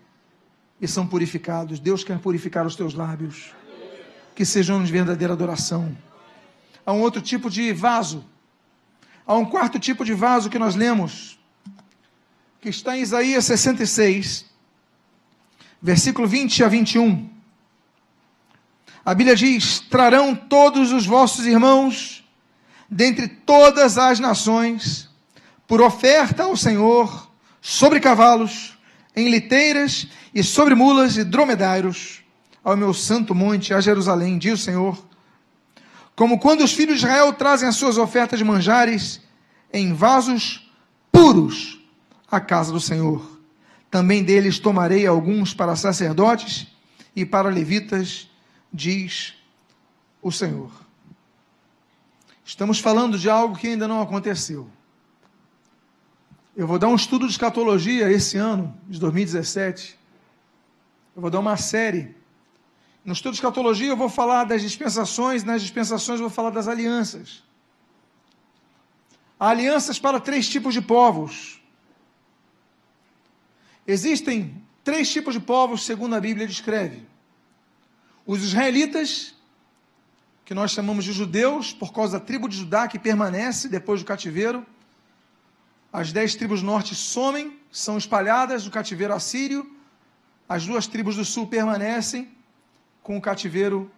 E 0.81 0.87
são 0.87 1.07
purificados. 1.07 1.79
Deus 1.79 2.03
quer 2.03 2.19
purificar 2.19 2.65
os 2.65 2.75
teus 2.75 2.93
lábios. 2.93 3.53
Que 4.35 4.45
sejam 4.45 4.83
de 4.83 4.91
verdadeira 4.91 5.33
adoração. 5.33 5.97
Há 6.85 6.93
um 6.93 7.01
outro 7.01 7.21
tipo 7.21 7.49
de 7.49 7.73
vaso. 7.73 8.23
Há 9.25 9.35
um 9.35 9.45
quarto 9.45 9.79
tipo 9.79 10.05
de 10.05 10.13
vaso 10.13 10.49
que 10.49 10.59
nós 10.59 10.75
lemos, 10.75 11.37
que 12.67 12.71
está 12.71 12.97
em 12.97 13.01
Isaías 13.01 13.45
66, 13.45 14.45
versículo 15.81 16.27
20 16.27 16.65
a 16.65 16.67
21. 16.67 17.29
A 19.05 19.15
Bíblia 19.15 19.37
diz: 19.37 19.79
Trarão 19.79 20.35
todos 20.35 20.91
os 20.91 21.05
vossos 21.05 21.45
irmãos 21.45 22.27
dentre 22.89 23.29
todas 23.29 23.97
as 23.97 24.19
nações, 24.19 25.09
por 25.65 25.79
oferta 25.79 26.43
ao 26.43 26.57
Senhor, 26.57 27.31
sobre 27.61 28.01
cavalos, 28.01 28.77
em 29.15 29.29
liteiras 29.29 30.09
e 30.33 30.43
sobre 30.43 30.75
mulas 30.75 31.15
e 31.15 31.23
dromedários, 31.23 32.21
ao 32.61 32.75
meu 32.75 32.93
santo 32.93 33.33
monte, 33.33 33.73
a 33.73 33.79
Jerusalém, 33.79 34.37
diz 34.37 34.59
o 34.59 34.63
Senhor. 34.63 35.07
Como 36.17 36.37
quando 36.37 36.65
os 36.65 36.73
filhos 36.73 36.99
de 36.99 37.05
Israel 37.05 37.31
trazem 37.31 37.69
as 37.69 37.77
suas 37.77 37.97
ofertas 37.97 38.37
de 38.37 38.43
manjares 38.43 39.21
em 39.71 39.93
vasos 39.93 40.69
puros 41.13 41.77
à 42.29 42.39
casa 42.39 42.71
do 42.71 42.79
Senhor. 42.79 43.39
Também 43.89 44.23
deles 44.23 44.59
tomarei 44.59 45.07
alguns 45.07 45.53
para 45.53 45.75
sacerdotes 45.75 46.67
e 47.15 47.25
para 47.25 47.49
levitas, 47.49 48.29
diz 48.71 49.33
o 50.21 50.31
Senhor. 50.31 50.71
Estamos 52.43 52.79
falando 52.79 53.17
de 53.17 53.29
algo 53.29 53.57
que 53.57 53.67
ainda 53.67 53.87
não 53.87 54.01
aconteceu. 54.01 54.69
Eu 56.55 56.65
vou 56.65 56.79
dar 56.79 56.87
um 56.87 56.95
estudo 56.95 57.25
de 57.25 57.31
escatologia 57.31 58.11
esse 58.11 58.37
ano, 58.37 58.75
de 58.87 58.99
2017. 58.99 59.97
Eu 61.15 61.21
vou 61.21 61.29
dar 61.29 61.39
uma 61.39 61.55
série. 61.55 62.15
No 63.05 63.13
estudo 63.13 63.33
de 63.33 63.37
escatologia 63.37 63.89
eu 63.89 63.97
vou 63.97 64.09
falar 64.09 64.43
das 64.43 64.61
dispensações, 64.61 65.43
nas 65.43 65.61
dispensações 65.61 66.19
eu 66.19 66.27
vou 66.27 66.33
falar 66.33 66.49
das 66.49 66.67
alianças. 66.67 67.43
Há 69.39 69.49
alianças 69.49 69.99
para 69.99 70.19
três 70.19 70.49
tipos 70.49 70.73
de 70.73 70.81
povos. 70.81 71.61
Existem 73.87 74.61
três 74.83 75.09
tipos 75.09 75.33
de 75.33 75.39
povos, 75.39 75.85
segundo 75.85 76.13
a 76.13 76.19
Bíblia 76.19 76.45
descreve. 76.45 77.07
Os 78.25 78.43
israelitas, 78.43 79.33
que 80.43 80.53
nós 80.53 80.71
chamamos 80.71 81.05
de 81.05 81.13
judeus, 81.13 81.71
por 81.71 81.93
causa 81.93 82.19
da 82.19 82.25
tribo 82.25 82.49
de 82.49 82.57
Judá 82.57 82.87
que 82.87 82.99
permanece 82.99 83.69
depois 83.69 84.01
do 84.01 84.05
cativeiro. 84.05 84.65
As 85.91 86.11
dez 86.11 86.35
tribos 86.35 86.61
norte 86.61 86.93
somem, 86.93 87.57
são 87.71 87.97
espalhadas 87.97 88.65
do 88.65 88.71
cativeiro 88.71 89.13
assírio. 89.13 89.73
As 90.49 90.65
duas 90.65 90.85
tribos 90.87 91.15
do 91.15 91.23
sul 91.23 91.47
permanecem 91.47 92.29
com 93.01 93.17
o 93.17 93.21
cativeiro 93.21 93.89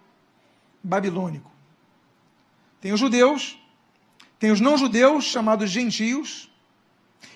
babilônico. 0.83 1.51
Tem 2.79 2.93
os 2.93 2.99
judeus, 2.99 3.59
tem 4.37 4.51
os 4.51 4.61
não-judeus, 4.61 5.25
chamados 5.25 5.69
gentios, 5.69 6.48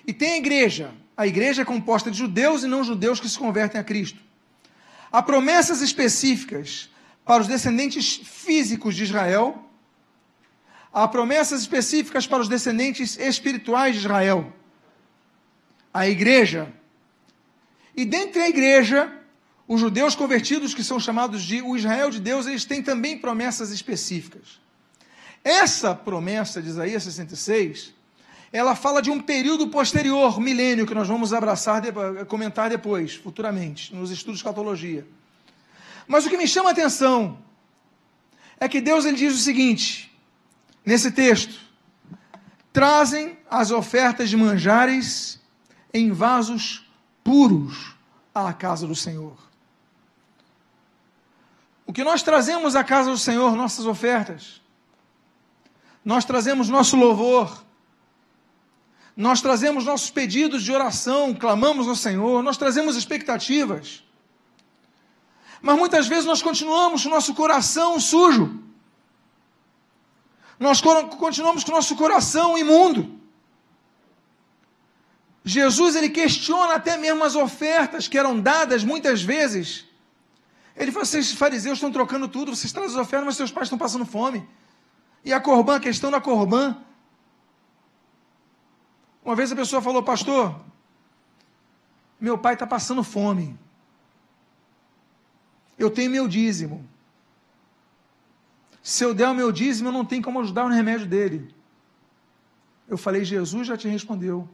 e 0.06 0.12
tem 0.12 0.34
a 0.34 0.36
igreja. 0.38 0.92
A 1.16 1.26
igreja 1.26 1.62
é 1.62 1.64
composta 1.64 2.10
de 2.10 2.18
judeus 2.18 2.62
e 2.62 2.66
não-judeus 2.66 3.20
que 3.20 3.28
se 3.28 3.38
convertem 3.38 3.80
a 3.80 3.84
Cristo. 3.84 4.18
Há 5.12 5.22
promessas 5.22 5.80
específicas 5.80 6.90
para 7.24 7.40
os 7.40 7.48
descendentes 7.48 8.16
físicos 8.16 8.94
de 8.94 9.04
Israel, 9.04 9.64
há 10.92 11.06
promessas 11.08 11.60
específicas 11.60 12.26
para 12.26 12.42
os 12.42 12.48
descendentes 12.48 13.16
espirituais 13.18 13.94
de 13.94 14.00
Israel, 14.00 14.52
a 15.92 16.08
igreja. 16.08 16.72
E 17.96 18.04
dentre 18.04 18.42
a 18.42 18.48
igreja, 18.48 19.10
os 19.66 19.80
judeus 19.80 20.14
convertidos, 20.14 20.74
que 20.74 20.84
são 20.84 21.00
chamados 21.00 21.42
de 21.42 21.62
o 21.62 21.76
Israel 21.76 22.10
de 22.10 22.20
Deus, 22.20 22.46
eles 22.46 22.64
têm 22.64 22.82
também 22.82 23.16
promessas 23.16 23.70
específicas. 23.70 24.60
Essa 25.42 25.94
promessa 25.94 26.60
de 26.60 26.68
Isaías 26.68 27.02
66, 27.04 27.93
ela 28.54 28.76
fala 28.76 29.02
de 29.02 29.10
um 29.10 29.20
período 29.20 29.66
posterior, 29.66 30.38
milênio, 30.38 30.86
que 30.86 30.94
nós 30.94 31.08
vamos 31.08 31.32
abraçar, 31.32 31.82
comentar 32.28 32.70
depois, 32.70 33.16
futuramente, 33.16 33.92
nos 33.92 34.12
estudos 34.12 34.38
de 34.38 34.44
catologia. 34.44 35.04
Mas 36.06 36.24
o 36.24 36.30
que 36.30 36.36
me 36.36 36.46
chama 36.46 36.68
a 36.68 36.72
atenção 36.72 37.36
é 38.60 38.68
que 38.68 38.80
Deus 38.80 39.04
ele 39.04 39.16
diz 39.16 39.34
o 39.34 39.38
seguinte, 39.38 40.16
nesse 40.86 41.10
texto: 41.10 41.58
trazem 42.72 43.36
as 43.50 43.72
ofertas 43.72 44.30
de 44.30 44.36
manjares 44.36 45.40
em 45.92 46.12
vasos 46.12 46.88
puros 47.24 47.96
à 48.32 48.52
casa 48.52 48.86
do 48.86 48.94
Senhor. 48.94 49.36
O 51.84 51.92
que 51.92 52.04
nós 52.04 52.22
trazemos 52.22 52.76
à 52.76 52.84
casa 52.84 53.10
do 53.10 53.18
Senhor, 53.18 53.56
nossas 53.56 53.84
ofertas, 53.84 54.62
nós 56.04 56.24
trazemos 56.24 56.68
nosso 56.68 56.96
louvor, 56.96 57.64
nós 59.16 59.40
trazemos 59.40 59.84
nossos 59.84 60.10
pedidos 60.10 60.62
de 60.62 60.72
oração, 60.72 61.32
clamamos 61.34 61.86
ao 61.86 61.94
Senhor, 61.94 62.42
nós 62.42 62.56
trazemos 62.56 62.96
expectativas. 62.96 64.02
Mas 65.62 65.78
muitas 65.78 66.06
vezes 66.06 66.24
nós 66.24 66.42
continuamos 66.42 67.02
com 67.02 67.08
o 67.08 67.12
nosso 67.12 67.32
coração 67.34 67.98
sujo. 68.00 68.60
Nós 70.58 70.80
continuamos 70.80 71.64
com 71.64 71.72
o 71.72 71.74
nosso 71.74 71.96
coração 71.96 72.58
imundo. 72.58 73.18
Jesus 75.44 75.94
ele 75.94 76.08
questiona 76.08 76.74
até 76.74 76.96
mesmo 76.96 77.22
as 77.22 77.34
ofertas 77.34 78.08
que 78.08 78.18
eram 78.18 78.40
dadas 78.40 78.82
muitas 78.82 79.22
vezes. 79.22 79.84
Ele 80.76 80.90
fala: 80.90 81.04
vocês 81.04 81.32
fariseus 81.32 81.76
estão 81.76 81.92
trocando 81.92 82.26
tudo, 82.28 82.54
vocês 82.54 82.72
trazem 82.72 82.90
as 82.90 82.96
ofertas, 82.96 83.26
mas 83.26 83.36
seus 83.36 83.52
pais 83.52 83.66
estão 83.66 83.78
passando 83.78 84.04
fome. 84.04 84.46
E 85.24 85.32
a 85.32 85.40
corbã, 85.40 85.76
a 85.76 85.80
questão 85.80 86.10
da 86.10 86.20
corbã. 86.20 86.76
Uma 89.24 89.34
vez 89.34 89.50
a 89.50 89.56
pessoa 89.56 89.80
falou, 89.80 90.02
pastor, 90.02 90.60
meu 92.20 92.36
pai 92.36 92.54
está 92.54 92.66
passando 92.66 93.02
fome 93.02 93.58
eu 95.78 95.90
tenho 95.90 96.10
meu 96.10 96.28
dízimo. 96.28 96.86
Se 98.82 99.04
eu 99.04 99.14
der 99.14 99.28
o 99.28 99.34
meu 99.34 99.50
dízimo, 99.50 99.88
eu 99.88 99.92
não 99.92 100.04
tenho 100.04 100.22
como 100.22 100.40
ajudar 100.40 100.64
no 100.68 100.74
remédio 100.74 101.06
dele. 101.06 101.54
Eu 102.86 102.98
falei, 102.98 103.24
Jesus 103.24 103.66
já 103.66 103.76
te 103.76 103.88
respondeu. 103.88 104.48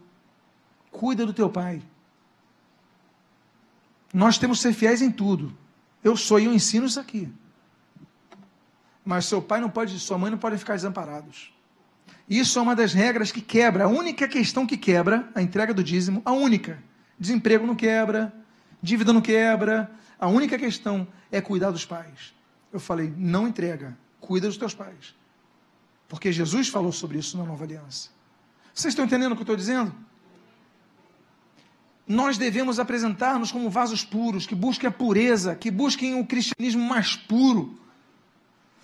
Cuida 0.91 1.27
do 1.27 1.33
teu 1.33 1.51
pai. 1.51 1.83
Nós 4.13 4.39
temos 4.39 4.59
que 4.59 4.63
ser 4.63 4.73
fiéis 4.73 5.03
em 5.03 5.11
tudo. 5.11 5.57
Eu 6.03 6.17
sou 6.17 6.39
e 6.39 6.45
eu 6.45 6.53
ensino 6.53 6.87
isso 6.87 6.99
aqui. 6.99 7.33
Mas 9.05 9.27
seu 9.27 9.43
pai 9.43 9.61
não 9.61 9.71
pode, 9.71 9.99
sua 9.99 10.17
mãe 10.17 10.31
não 10.31 10.39
podem 10.39 10.59
ficar 10.59 10.75
desamparados. 10.75 11.53
Isso 12.29 12.59
é 12.59 12.63
uma 12.63 12.77
das 12.77 12.93
regras 12.93 13.33
que 13.33 13.41
quebra, 13.41 13.85
a 13.85 13.89
única 13.89 14.29
questão 14.29 14.67
que 14.67 14.77
quebra 14.77 15.29
a 15.35 15.43
entrega 15.43 15.75
do 15.75 15.83
dízimo, 15.83 16.23
a 16.25 16.33
única. 16.33 16.83
Desemprego 17.19 17.67
não 17.67 17.75
quebra, 17.75 18.33
dívida 18.83 19.13
não 19.13 19.21
quebra, 19.21 19.91
a 20.19 20.29
única 20.29 20.59
questão 20.59 21.07
é 21.33 21.41
cuidar 21.41 21.71
dos 21.71 21.85
pais. 21.85 22.35
Eu 22.73 22.79
falei, 22.79 23.13
não 23.17 23.49
entrega, 23.49 23.97
cuida 24.21 24.47
dos 24.47 24.57
teus 24.57 24.75
pais. 24.75 25.15
Porque 26.09 26.31
Jesus 26.33 26.69
falou 26.69 26.93
sobre 26.93 27.19
isso 27.19 27.37
na 27.37 27.45
nova 27.45 27.65
aliança. 27.65 28.11
Vocês 28.75 28.93
estão 28.93 29.05
entendendo 29.05 29.33
o 29.33 29.35
que 29.35 29.41
eu 29.41 29.45
estou 29.45 29.57
dizendo? 29.57 29.95
Nós 32.07 32.37
devemos 32.37 32.79
apresentar-nos 32.81 33.53
como 33.53 33.71
vasos 33.71 34.05
puros, 34.05 34.47
que 34.47 34.55
busquem 34.55 34.89
a 34.89 34.93
pureza, 34.93 35.55
que 35.55 35.71
busquem 35.71 36.15
um 36.15 36.25
cristianismo 36.25 36.83
mais 36.83 37.15
puro, 37.15 37.79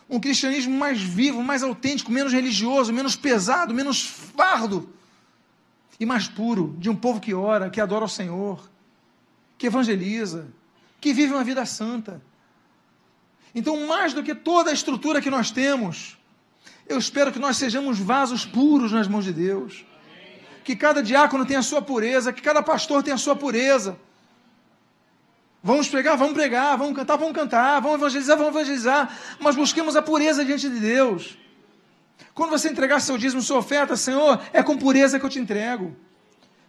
um 0.09 0.21
cristianismo 0.21 0.77
mais 0.77 1.01
vivo, 1.01 1.42
mais 1.42 1.62
autêntico, 1.62 2.12
menos 2.12 2.33
religioso, 2.33 2.92
menos 2.92 3.16
pesado, 3.16 3.75
menos 3.75 4.03
fardo 4.03 4.88
e 5.99 6.07
mais 6.07 6.29
puro, 6.29 6.77
de 6.79 6.88
um 6.88 6.95
povo 6.95 7.21
que 7.21 7.35
ora, 7.35 7.71
que 7.71 7.81
adora 7.81 8.05
o 8.05 8.09
Senhor, 8.09 8.71
que 9.59 9.66
evangeliza, 9.66 10.49
que 11.01 11.12
vive 11.12 11.33
uma 11.33 11.42
vida 11.42 11.64
santa. 11.64 12.23
Então, 13.55 13.87
mais 13.87 14.12
do 14.12 14.23
que 14.23 14.35
toda 14.35 14.71
a 14.71 14.75
estrutura 14.75 15.21
que 15.21 15.31
nós 15.31 15.51
temos, 15.51 16.19
eu 16.88 16.99
espero 16.99 17.33
que 17.33 17.38
nós 17.38 17.57
sejamos 17.57 17.99
vasos 17.99 18.45
puros 18.45 18.92
nas 18.92 19.09
mãos 19.09 19.25
de 19.25 19.33
Deus. 19.33 19.85
Que 20.62 20.77
cada 20.77 21.03
diácono 21.03 21.47
tenha 21.47 21.61
a 21.61 21.62
sua 21.62 21.81
pureza, 21.81 22.33
que 22.33 22.42
cada 22.42 22.62
pastor 22.62 23.03
tenha 23.03 23.14
a 23.14 23.19
sua 23.19 23.35
pureza. 23.35 23.99
Vamos 25.67 25.89
pregar, 25.89 26.17
vamos 26.17 26.35
pregar, 26.35 26.79
vamos 26.79 26.95
cantar, 26.95 27.17
vamos 27.17 27.35
cantar, 27.35 27.81
vamos 27.81 27.99
evangelizar, 27.99 28.39
vamos 28.39 28.55
evangelizar, 28.55 29.13
mas 29.41 29.57
busquemos 29.57 29.97
a 29.97 30.01
pureza 30.01 30.45
diante 30.45 30.71
de 30.71 30.79
Deus. 30.79 31.37
Quando 32.33 32.51
você 32.51 32.69
entregar 32.69 33.01
seu 33.01 33.19
dízimo, 33.19 33.43
sua 33.43 33.59
oferta, 33.59 33.97
Senhor, 33.97 34.41
é 34.53 34.63
com 34.63 34.79
pureza 34.79 35.19
que 35.19 35.27
eu 35.27 35.29
te 35.29 35.41
entrego. 35.41 35.97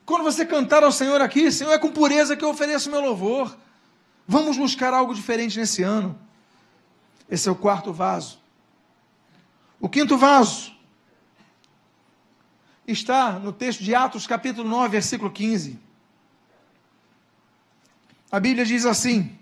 Quando 0.03 0.23
você 0.23 0.43
cantar 0.47 0.83
ao 0.83 0.91
Senhor 0.91 1.21
aqui, 1.21 1.51
Senhor, 1.51 1.71
é 1.73 1.77
com 1.77 1.91
pureza 1.91 2.35
que 2.35 2.43
eu 2.43 2.49
ofereço 2.49 2.89
meu 2.89 2.99
louvor. 2.99 3.55
Vamos 4.27 4.57
buscar 4.57 4.91
algo 4.95 5.13
diferente 5.13 5.59
nesse 5.59 5.83
ano. 5.83 6.17
Esse 7.29 7.47
é 7.47 7.51
o 7.51 7.55
quarto 7.55 7.93
vaso. 7.93 8.39
O 9.79 9.87
quinto 9.87 10.17
vaso 10.17 10.75
está 12.87 13.33
no 13.33 13.53
texto 13.53 13.83
de 13.83 13.93
Atos, 13.93 14.25
capítulo 14.25 14.67
9, 14.67 14.89
versículo 14.89 15.29
15. 15.29 15.85
A 18.31 18.39
Bíblia 18.39 18.65
diz 18.65 18.85
assim: 18.85 19.37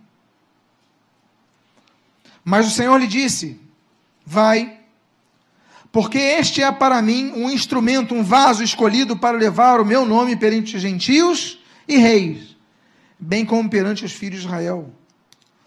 Mas 2.43 2.67
o 2.67 2.71
Senhor 2.71 2.97
lhe 2.97 3.07
disse: 3.07 3.59
Vai, 4.25 4.79
porque 5.91 6.17
este 6.17 6.61
é 6.61 6.71
para 6.71 7.01
mim 7.01 7.31
um 7.31 7.49
instrumento, 7.49 8.13
um 8.13 8.23
vaso 8.23 8.63
escolhido 8.63 9.17
para 9.17 9.37
levar 9.37 9.79
o 9.79 9.85
meu 9.85 10.05
nome 10.05 10.35
perante 10.35 10.79
gentios 10.79 11.59
e 11.87 11.97
reis 11.97 12.55
bem 13.19 13.45
como 13.45 13.69
perante 13.69 14.05
os 14.05 14.11
filhos 14.11 14.41
de 14.41 14.47
Israel. 14.47 14.93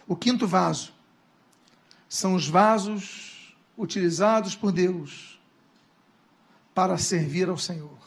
O 0.06 0.16
quinto 0.16 0.46
vaso 0.46 0.92
são 2.08 2.34
os 2.34 2.48
vasos 2.48 3.56
utilizados 3.76 4.54
por 4.54 4.72
Deus 4.72 5.40
para 6.74 6.96
servir 6.96 7.48
ao 7.48 7.58
Senhor. 7.58 7.98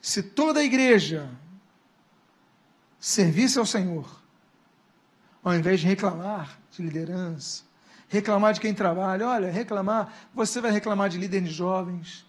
Se 0.00 0.22
toda 0.22 0.60
a 0.60 0.64
igreja 0.64 1.28
servisse 3.06 3.56
ao 3.56 3.64
Senhor, 3.64 4.04
ao 5.44 5.54
invés 5.54 5.78
de 5.78 5.86
reclamar 5.86 6.58
de 6.72 6.82
liderança, 6.82 7.62
reclamar 8.08 8.52
de 8.52 8.58
quem 8.58 8.74
trabalha, 8.74 9.28
olha, 9.28 9.48
reclamar, 9.48 10.12
você 10.34 10.60
vai 10.60 10.72
reclamar 10.72 11.08
de 11.08 11.16
líder 11.16 11.40
de 11.40 11.52
jovens, 11.52 12.26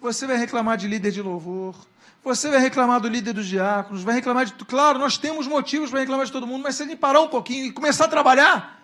você 0.00 0.24
vai 0.24 0.36
reclamar 0.36 0.76
de 0.76 0.86
líder 0.86 1.10
de 1.10 1.20
louvor, 1.20 1.74
você 2.22 2.48
vai 2.48 2.60
reclamar 2.60 3.00
do 3.00 3.08
líder 3.08 3.32
dos 3.32 3.48
diáconos, 3.48 4.04
vai 4.04 4.14
reclamar 4.14 4.46
de. 4.46 4.52
Claro, 4.64 4.96
nós 4.96 5.18
temos 5.18 5.48
motivos 5.48 5.90
para 5.90 5.98
reclamar 5.98 6.24
de 6.24 6.30
todo 6.30 6.46
mundo, 6.46 6.62
mas 6.62 6.76
se 6.76 6.84
ele 6.84 6.94
parar 6.94 7.20
um 7.20 7.28
pouquinho 7.28 7.66
e 7.66 7.72
começar 7.72 8.04
a 8.04 8.08
trabalhar, 8.08 8.80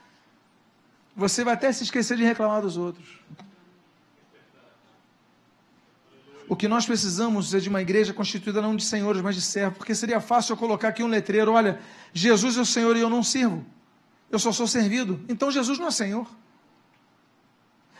você 1.15 1.45
vai 1.45 1.55
até 1.55 1.73
se 1.73 1.85
esquecer 1.85 2.17
de 2.17 2.25
reclamar 2.25 2.63
dos 2.63 2.77
outros. 2.77 3.07
O 6.49 6.57
que 6.57 6.67
nós 6.67 6.87
precisamos 6.87 7.55
é 7.55 7.59
de 7.59 7.69
uma 7.69 7.83
igreja 7.83 8.13
constituída 8.13 8.63
não 8.63 8.75
de 8.75 8.85
senhores, 8.85 9.21
mas 9.21 9.35
de 9.35 9.43
servos, 9.43 9.79
porque 9.79 9.95
seria 9.95 10.21
fácil 10.21 10.55
eu 10.55 10.57
colocar 10.57 10.89
aqui 10.89 11.03
um 11.03 11.09
letreiro: 11.09 11.53
olha, 11.53 11.79
Jesus 12.13 12.57
é 12.57 12.61
o 12.61 12.67
Senhor 12.67 12.97
e 12.97 13.01
eu 13.01 13.11
não 13.11 13.23
sirvo, 13.23 13.65
eu 14.31 14.39
só 14.39 14.51
sou 14.53 14.67
servido. 14.67 15.21
Então 15.29 15.51
Jesus 15.51 15.79
não 15.79 15.89
é 15.89 15.91
Senhor. 15.91 16.27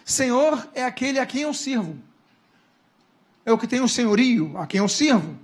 Senhor 0.05 0.67
é 0.75 0.85
aquele 0.85 1.19
a 1.19 1.27
quem 1.27 1.43
eu 1.43 1.53
sirvo 1.53 1.99
é 3.49 3.53
o 3.53 3.57
que 3.57 3.67
tem 3.67 3.81
o 3.81 3.89
senhorio, 3.89 4.57
a 4.59 4.67
quem 4.67 4.79
eu 4.79 4.89
sirvo. 4.89 5.37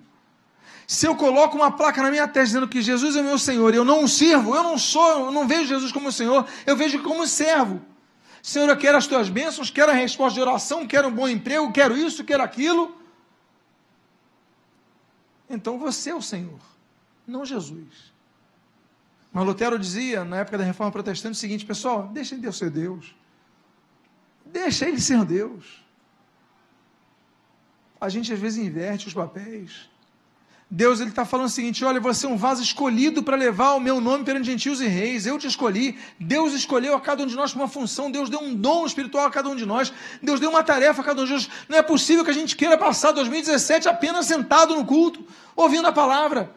Se 0.87 1.07
eu 1.07 1.17
coloco 1.17 1.57
uma 1.57 1.71
placa 1.71 2.03
na 2.03 2.11
minha 2.11 2.29
testa 2.29 2.45
dizendo 2.45 2.69
que 2.69 2.83
Jesus 2.83 3.17
é 3.17 3.23
meu 3.23 3.39
Senhor 3.39 3.73
e 3.73 3.79
eu 3.79 3.85
não 3.85 4.05
o 4.05 4.09
sirvo, 4.09 4.55
eu 4.55 4.63
não 4.63 4.77
sou, 4.77 5.27
eu 5.27 5.33
não 5.33 5.49
vejo 5.49 5.67
Jesus 5.67 5.91
como 5.91 6.13
Senhor, 6.13 6.47
eu 6.67 6.77
vejo 6.77 7.03
como 7.03 7.27
servo. 7.27 7.81
Senhor, 8.51 8.69
eu 8.69 8.77
quero 8.77 8.99
as 8.99 9.07
tuas 9.07 9.31
bênçãos, 9.31 9.71
quero 9.71 9.91
a 9.91 9.95
resposta 9.95 10.35
de 10.35 10.41
oração, 10.41 10.87
quero 10.87 11.09
um 11.09 11.15
bom 11.15 11.27
emprego, 11.27 11.73
quero 11.73 11.97
isso, 11.97 12.23
quero 12.23 12.43
aquilo. 12.43 12.95
Então 15.49 15.79
você 15.79 16.11
é 16.11 16.15
o 16.15 16.21
Senhor, 16.21 16.61
não 17.27 17.45
Jesus. 17.45 18.13
Mas 19.33 19.47
Lutero 19.47 19.79
dizia, 19.79 20.25
na 20.25 20.41
época 20.41 20.59
da 20.59 20.65
reforma 20.65 20.93
protestante, 20.93 21.37
o 21.37 21.41
seguinte: 21.41 21.65
pessoal, 21.65 22.09
deixem 22.09 22.39
Deus 22.39 22.59
ser 22.59 22.69
Deus. 22.69 23.17
Deixa 24.45 24.87
ele 24.87 25.01
ser 25.01 25.25
Deus 25.25 25.85
a 28.05 28.09
gente 28.11 28.31
às 28.33 28.39
vezes 28.39 28.63
inverte 28.63 29.09
os 29.09 29.15
papéis. 29.15 29.89
Deus 30.77 30.99
ele 30.99 31.11
está 31.11 31.25
falando 31.25 31.47
o 31.47 31.51
seguinte: 31.51 31.85
olha, 31.85 32.01
você 32.01 32.27
é 32.27 32.29
um 32.29 32.37
vaso 32.37 32.61
escolhido 32.61 33.23
para 33.23 33.37
levar 33.37 33.75
o 33.75 33.81
meu 33.81 34.01
nome 34.01 34.25
perante 34.25 34.47
gentios 34.47 34.81
e 34.81 34.89
reis. 34.89 35.25
Eu 35.25 35.39
te 35.39 35.47
escolhi. 35.47 35.97
Deus 36.19 36.53
escolheu 36.53 36.97
a 36.97 37.01
cada 37.01 37.23
um 37.23 37.27
de 37.27 37.37
nós 37.37 37.53
para 37.53 37.63
uma 37.63 37.69
função. 37.69 38.11
Deus 38.11 38.29
deu 38.29 38.41
um 38.41 38.53
dom 38.53 38.85
espiritual 38.85 39.25
a 39.25 39.31
cada 39.31 39.49
um 39.49 39.55
de 39.55 39.65
nós. 39.65 39.93
Deus 40.21 40.41
deu 40.41 40.51
uma 40.51 40.65
tarefa 40.65 41.01
a 41.01 41.05
cada 41.05 41.23
um 41.23 41.25
de 41.25 41.33
nós. 41.33 41.49
Não 41.69 41.79
é 41.79 41.83
possível 41.83 42.25
que 42.25 42.31
a 42.33 42.35
gente 42.35 42.57
queira 42.57 42.77
passar 42.77 43.13
2017 43.13 43.89
apenas 43.89 44.27
sentado 44.27 44.75
no 44.75 44.85
culto, 44.85 45.25
ouvindo 45.55 45.87
a 45.87 45.93
palavra. 45.93 46.53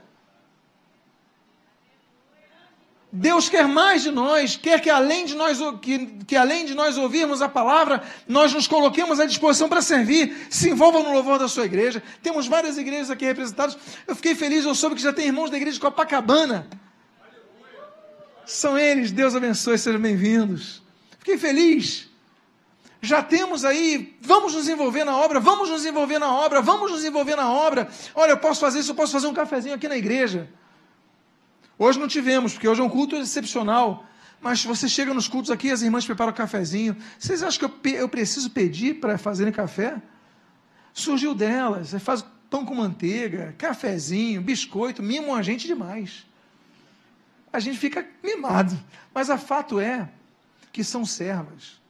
Deus 3.19 3.49
quer 3.49 3.67
mais 3.67 4.03
de 4.03 4.12
nós, 4.12 4.56
quer 4.56 4.80
que 4.80 4.91
além 4.91 5.25
de 5.25 5.34
nós, 5.34 5.58
que, 5.82 6.06
que 6.27 6.36
além 6.36 6.65
de 6.65 6.75
nós 6.75 6.97
ouvirmos 6.97 7.41
a 7.41 7.49
palavra, 7.49 8.03
nós 8.27 8.53
nos 8.53 8.67
coloquemos 8.67 9.19
à 9.19 9.25
disposição 9.25 9.67
para 9.67 9.82
servir. 9.82 10.47
Se 10.51 10.69
envolva 10.69 11.01
no 11.01 11.12
louvor 11.12 11.39
da 11.39 11.47
sua 11.47 11.65
igreja. 11.65 12.03
Temos 12.21 12.45
várias 12.45 12.77
igrejas 12.77 13.10
aqui 13.10 13.25
representadas. 13.25 13.75
Eu 14.08 14.15
fiquei 14.15 14.36
feliz, 14.36 14.65
eu 14.65 14.75
soube 14.75 14.95
que 14.95 15.01
já 15.01 15.12
tem 15.12 15.25
irmãos 15.25 15.49
da 15.49 15.58
igreja 15.58 15.73
de 15.73 15.80
Copacabana. 15.80 16.67
São 18.45 18.77
eles, 18.77 19.12
Deus 19.12 19.36
abençoe, 19.36 19.80
sejam 19.80 19.99
bem-vindos. 19.99 20.84
Fiquei 21.17 21.39
feliz. 21.39 22.08
Já 23.01 23.23
temos 23.23 23.65
aí, 23.65 24.15
vamos 24.21 24.53
nos 24.53 24.69
envolver 24.69 25.06
na 25.06 25.17
obra, 25.17 25.39
vamos 25.39 25.71
nos 25.71 25.84
envolver 25.88 26.19
na 26.19 26.32
obra, 26.32 26.62
vamos 26.62 26.91
nos 26.91 27.03
envolver 27.03 27.36
na 27.36 27.51
obra. 27.51 27.89
Olha, 28.13 28.32
eu 28.32 28.38
posso 28.38 28.62
fazer 28.62 28.80
isso, 28.80 28.91
eu 28.91 28.95
posso 28.95 29.12
fazer 29.12 29.25
um 29.25 29.34
cafezinho 29.34 29.73
aqui 29.73 29.88
na 29.88 29.97
igreja. 29.97 30.47
Hoje 31.78 32.00
não 32.00 32.08
tivemos, 32.08 32.54
porque 32.54 32.68
hoje 32.68 32.82
é 32.82 32.84
um 32.84 32.90
culto 32.90 33.16
excepcional. 33.16 34.06
Mas 34.42 34.63
você 34.63 34.88
chega 34.88 35.13
nos 35.13 35.28
cultos 35.28 35.52
aqui, 35.52 35.72
as 35.72 35.82
irmãs 35.82 36.06
preparam 36.06 36.32
cafezinho. 36.34 36.96
Vocês 37.18 37.42
acham 37.44 37.70
que 37.70 37.90
eu, 37.90 37.94
eu 37.94 38.10
preciso 38.10 38.50
pedir 38.52 39.00
para 39.00 39.18
fazerem 39.18 39.52
café? 39.52 40.02
Surgiu 40.94 41.34
delas. 41.34 41.90
Você 41.90 42.00
faz 42.00 42.24
pão 42.50 42.66
com 42.66 42.76
manteiga, 42.76 43.56
cafezinho, 43.58 44.42
biscoito, 44.42 45.04
mimam 45.04 45.36
a 45.36 45.42
gente 45.42 45.68
demais. 45.68 46.26
A 47.52 47.60
gente 47.60 47.78
fica 47.78 48.08
mimado. 48.24 48.78
Mas 49.13 49.30
a 49.30 49.38
fato 49.38 49.80
é 49.80 50.10
que 50.72 50.84
são 50.84 51.06
servas. 51.06 51.82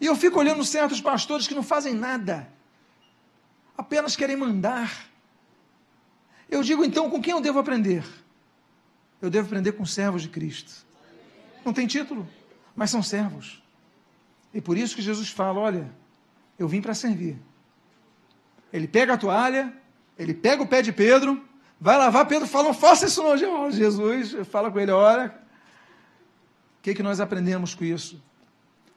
E 0.00 0.06
eu 0.06 0.16
fico 0.16 0.38
olhando 0.38 0.64
certos 0.64 1.00
pastores 1.00 1.46
que 1.46 1.54
não 1.54 1.62
fazem 1.62 1.94
nada, 1.94 2.48
apenas 3.78 4.16
querem 4.16 4.36
mandar. 4.36 5.06
Eu 6.50 6.62
digo 6.62 6.84
então, 6.84 7.08
com 7.08 7.22
quem 7.22 7.32
eu 7.32 7.40
devo 7.40 7.58
aprender? 7.58 8.04
Eu 9.24 9.30
devo 9.30 9.46
aprender 9.46 9.72
com 9.72 9.86
servos 9.86 10.20
de 10.20 10.28
Cristo. 10.28 10.84
Não 11.64 11.72
tem 11.72 11.86
título, 11.86 12.28
mas 12.76 12.90
são 12.90 13.02
servos. 13.02 13.62
E 14.52 14.60
por 14.60 14.76
isso 14.76 14.94
que 14.94 15.00
Jesus 15.00 15.30
fala: 15.30 15.58
olha, 15.58 15.90
eu 16.58 16.68
vim 16.68 16.82
para 16.82 16.92
servir. 16.92 17.38
Ele 18.70 18.86
pega 18.86 19.14
a 19.14 19.16
toalha, 19.16 19.72
ele 20.18 20.34
pega 20.34 20.62
o 20.62 20.66
pé 20.66 20.82
de 20.82 20.92
Pedro, 20.92 21.42
vai 21.80 21.96
lavar, 21.96 22.26
Pedro 22.26 22.46
fala, 22.46 22.64
não 22.64 22.74
faça 22.74 23.06
isso 23.06 23.22
não, 23.22 23.70
Jesus 23.70 24.46
fala 24.48 24.70
com 24.70 24.78
ele, 24.78 24.90
olha, 24.90 25.34
o 26.78 26.82
que, 26.82 26.94
que 26.94 27.02
nós 27.02 27.18
aprendemos 27.18 27.74
com 27.74 27.84
isso? 27.84 28.22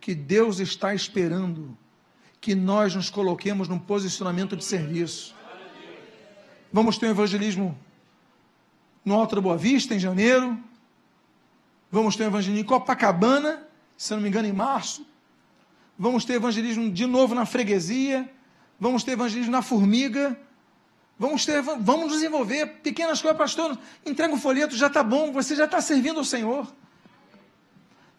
Que 0.01 0.13
Deus 0.13 0.59
está 0.59 0.93
esperando 0.93 1.77
que 2.41 2.53
nós 2.53 2.95
nos 2.95 3.09
coloquemos 3.09 3.67
num 3.67 3.79
posicionamento 3.79 4.57
de 4.57 4.63
serviço. 4.63 5.35
Vamos 6.71 6.97
ter 6.97 7.07
um 7.07 7.11
evangelismo 7.11 7.77
no 9.07 9.15
Alto 9.15 9.35
da 9.35 9.41
Boa 9.41 9.55
Vista, 9.55 9.95
em 9.95 9.99
janeiro. 9.99 10.59
Vamos 11.89 12.17
ter 12.17 12.25
evangelismo 12.25 12.61
em 12.61 12.67
Copacabana, 12.67 13.65
se 13.95 14.13
não 14.13 14.21
me 14.21 14.27
engano, 14.27 14.49
em 14.49 14.51
março. 14.51 15.07
Vamos 15.97 16.25
ter 16.25 16.33
evangelismo 16.33 16.91
de 16.91 17.05
novo 17.05 17.33
na 17.33 17.45
freguesia. 17.45 18.29
Vamos 18.77 19.05
ter 19.05 19.11
evangelismo 19.13 19.53
na 19.53 19.61
formiga. 19.61 20.37
Vamos 21.17 21.45
ter, 21.45 21.61
vamos 21.61 22.11
nos 22.11 22.21
envolver. 22.21 22.81
Pequenas 22.83 23.21
coisas, 23.21 23.37
pastor. 23.37 23.79
Entrega 24.05 24.33
um 24.33 24.37
folheto, 24.37 24.75
já 24.75 24.87
está 24.87 25.01
bom, 25.01 25.31
você 25.31 25.55
já 25.55 25.63
está 25.63 25.79
servindo 25.79 26.17
ao 26.17 26.25
Senhor. 26.25 26.67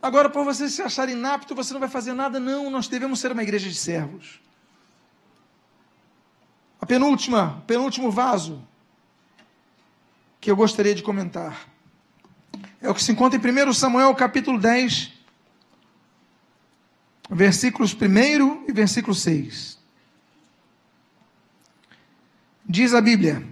Agora, 0.00 0.30
por 0.30 0.42
você 0.42 0.70
se 0.70 0.80
achar 0.80 1.06
inapto, 1.10 1.54
você 1.54 1.74
não 1.74 1.80
vai 1.80 1.90
fazer 1.90 2.14
nada. 2.14 2.40
Não, 2.40 2.70
nós 2.70 2.88
devemos 2.88 3.20
ser 3.20 3.30
uma 3.30 3.42
igreja 3.42 3.68
de 3.68 3.76
servos. 3.76 4.40
A 6.80 6.86
penúltima, 6.86 7.62
penúltimo 7.66 8.10
vaso 8.10 8.66
que 10.40 10.50
eu 10.50 10.56
gostaria 10.56 10.94
de 10.94 11.02
comentar. 11.02 11.68
É 12.80 12.88
o 12.88 12.94
que 12.94 13.02
se 13.02 13.12
encontra 13.12 13.38
em 13.38 13.68
1 13.68 13.72
Samuel 13.72 14.14
capítulo 14.14 14.58
10, 14.58 15.12
versículos 17.30 17.92
1 17.92 18.64
e 18.68 18.72
versículo 18.72 19.14
6. 19.14 19.78
Diz 22.64 22.94
a 22.94 23.00
Bíblia: 23.00 23.42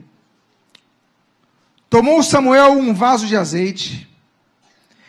Tomou 1.90 2.22
Samuel 2.22 2.72
um 2.72 2.94
vaso 2.94 3.26
de 3.26 3.36
azeite, 3.36 4.08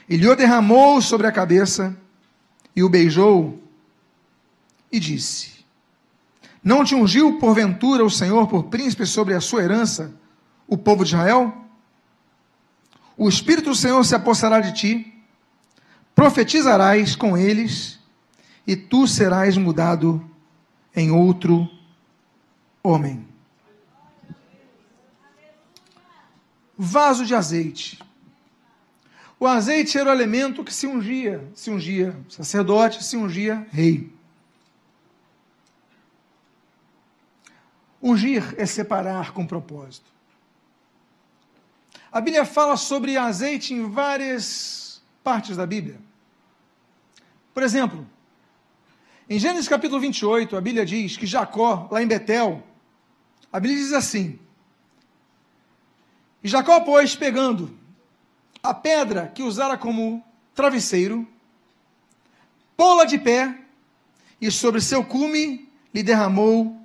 e 0.09 0.17
lhe 0.17 0.27
o 0.27 0.35
derramou 0.35 1.01
sobre 1.01 1.27
a 1.27 1.31
cabeça, 1.31 1.95
e 2.75 2.81
o 2.81 2.89
beijou, 2.89 3.61
e 4.91 4.99
disse: 4.99 5.65
Não 6.63 6.83
te 6.83 6.95
ungiu 6.95 7.37
porventura 7.37 8.03
o 8.03 8.09
Senhor 8.09 8.47
por 8.47 8.63
príncipe 8.63 9.05
sobre 9.05 9.35
a 9.35 9.41
sua 9.41 9.63
herança, 9.63 10.13
o 10.67 10.77
povo 10.77 11.03
de 11.03 11.13
Israel? 11.13 11.66
O 13.17 13.27
Espírito 13.27 13.71
do 13.71 13.75
Senhor 13.75 14.03
se 14.05 14.13
apossará 14.13 14.59
de 14.59 14.73
ti, 14.73 15.13
profetizarás 16.13 17.15
com 17.15 17.35
eles, 17.35 17.99
e 18.65 18.75
tu 18.75 19.07
serás 19.07 19.57
mudado 19.57 20.23
em 20.95 21.09
outro 21.09 21.67
homem. 22.83 23.27
Vaso 26.77 27.25
de 27.25 27.33
azeite. 27.33 27.99
O 29.39 29.47
azeite 29.47 29.97
era 29.97 30.09
o 30.09 30.13
elemento 30.13 30.63
que 30.63 30.73
se 30.73 30.85
ungia, 30.85 31.47
se 31.55 31.71
ungia 31.71 32.15
sacerdote, 32.29 33.03
se 33.03 33.17
ungia 33.17 33.65
rei. 33.71 34.11
Ungir 38.01 38.53
é 38.57 38.65
separar 38.65 39.31
com 39.31 39.45
propósito. 39.45 40.16
A 42.11 42.21
Bíblia 42.21 42.45
fala 42.45 42.77
sobre 42.77 43.17
azeite 43.17 43.73
em 43.73 43.89
várias 43.89 45.01
partes 45.23 45.57
da 45.57 45.65
Bíblia. 45.65 45.99
Por 47.53 47.63
exemplo, 47.63 48.07
em 49.29 49.37
Gênesis 49.37 49.67
capítulo 49.67 49.99
28, 49.99 50.55
a 50.55 50.61
Bíblia 50.61 50.85
diz 50.85 51.17
que 51.17 51.25
Jacó, 51.25 51.87
lá 51.91 52.01
em 52.01 52.07
Betel, 52.07 52.63
a 53.51 53.59
Bíblia 53.59 53.81
diz 53.81 53.91
assim: 53.91 54.39
E 56.41 56.47
Jacó, 56.47 56.79
pois, 56.79 57.15
pegando 57.15 57.77
a 58.63 58.73
pedra 58.73 59.27
que 59.27 59.43
usara 59.43 59.77
como 59.77 60.23
travesseiro, 60.55 61.27
pô-la 62.77 63.03
de 63.03 63.17
pé, 63.17 63.59
e 64.39 64.49
sobre 64.49 64.79
seu 64.79 65.03
cume 65.03 65.67
lhe 65.93 66.03
derramou 66.03 66.79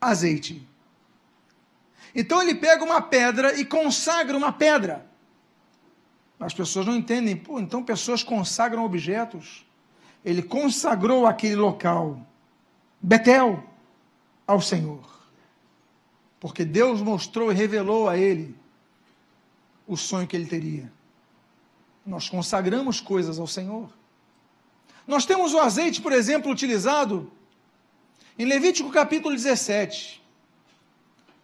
azeite. 0.00 0.66
Então 2.14 2.42
ele 2.42 2.54
pega 2.54 2.84
uma 2.84 3.00
pedra 3.00 3.58
e 3.58 3.64
consagra 3.64 4.36
uma 4.36 4.52
pedra. 4.52 5.06
As 6.40 6.54
pessoas 6.54 6.86
não 6.86 6.96
entendem, 6.96 7.36
pô, 7.36 7.58
então 7.58 7.82
pessoas 7.82 8.22
consagram 8.22 8.84
objetos. 8.84 9.66
Ele 10.24 10.42
consagrou 10.42 11.26
aquele 11.26 11.56
local, 11.56 12.20
Betel, 13.00 13.64
ao 14.46 14.60
Senhor. 14.60 15.00
Porque 16.40 16.64
Deus 16.64 17.00
mostrou 17.00 17.50
e 17.50 17.54
revelou 17.54 18.08
a 18.08 18.16
ele 18.16 18.54
o 19.86 19.96
sonho 19.96 20.26
que 20.26 20.36
ele 20.36 20.46
teria. 20.46 20.92
Nós 22.06 22.28
consagramos 22.28 23.00
coisas 23.00 23.38
ao 23.38 23.46
Senhor. 23.46 23.92
Nós 25.06 25.26
temos 25.26 25.54
o 25.54 25.58
azeite, 25.58 26.00
por 26.00 26.12
exemplo, 26.12 26.52
utilizado 26.52 27.32
em 28.38 28.44
Levítico 28.44 28.90
capítulo 28.90 29.34
17. 29.34 30.22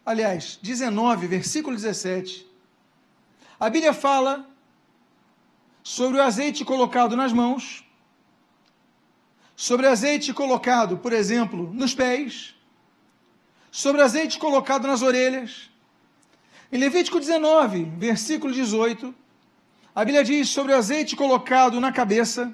Aliás, 0.05 0.59
19, 0.61 1.25
versículo 1.25 1.75
17. 1.75 2.45
A 3.59 3.69
Bíblia 3.71 3.91
fala 3.91 4.47
sobre 5.81 6.19
o 6.19 6.21
azeite 6.21 6.63
colocado 6.63 7.15
nas 7.15 7.33
mãos, 7.33 7.83
sobre 9.55 9.87
o 9.87 9.89
azeite 9.89 10.31
colocado, 10.31 10.97
por 10.97 11.11
exemplo, 11.11 11.73
nos 11.73 11.95
pés, 11.95 12.53
sobre 13.71 13.99
o 13.99 14.05
azeite 14.05 14.37
colocado 14.37 14.87
nas 14.87 15.01
orelhas. 15.01 15.71
Em 16.71 16.77
Levítico 16.77 17.19
19, 17.19 17.85
versículo 17.97 18.53
18, 18.53 19.13
a 19.95 20.05
Bíblia 20.05 20.23
diz 20.23 20.49
sobre 20.49 20.73
o 20.73 20.77
azeite 20.77 21.15
colocado 21.15 21.79
na 21.79 21.91
cabeça, 21.91 22.53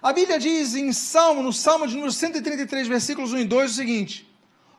a 0.00 0.12
Bíblia 0.12 0.38
diz 0.38 0.74
em 0.76 0.92
Salmo, 0.92 1.42
no 1.42 1.52
Salmo 1.52 1.86
de 1.86 1.94
número 1.94 2.12
133, 2.12 2.86
versículos 2.86 3.32
1 3.32 3.38
e 3.38 3.44
2, 3.44 3.70
o 3.70 3.74
seguinte: 3.74 4.31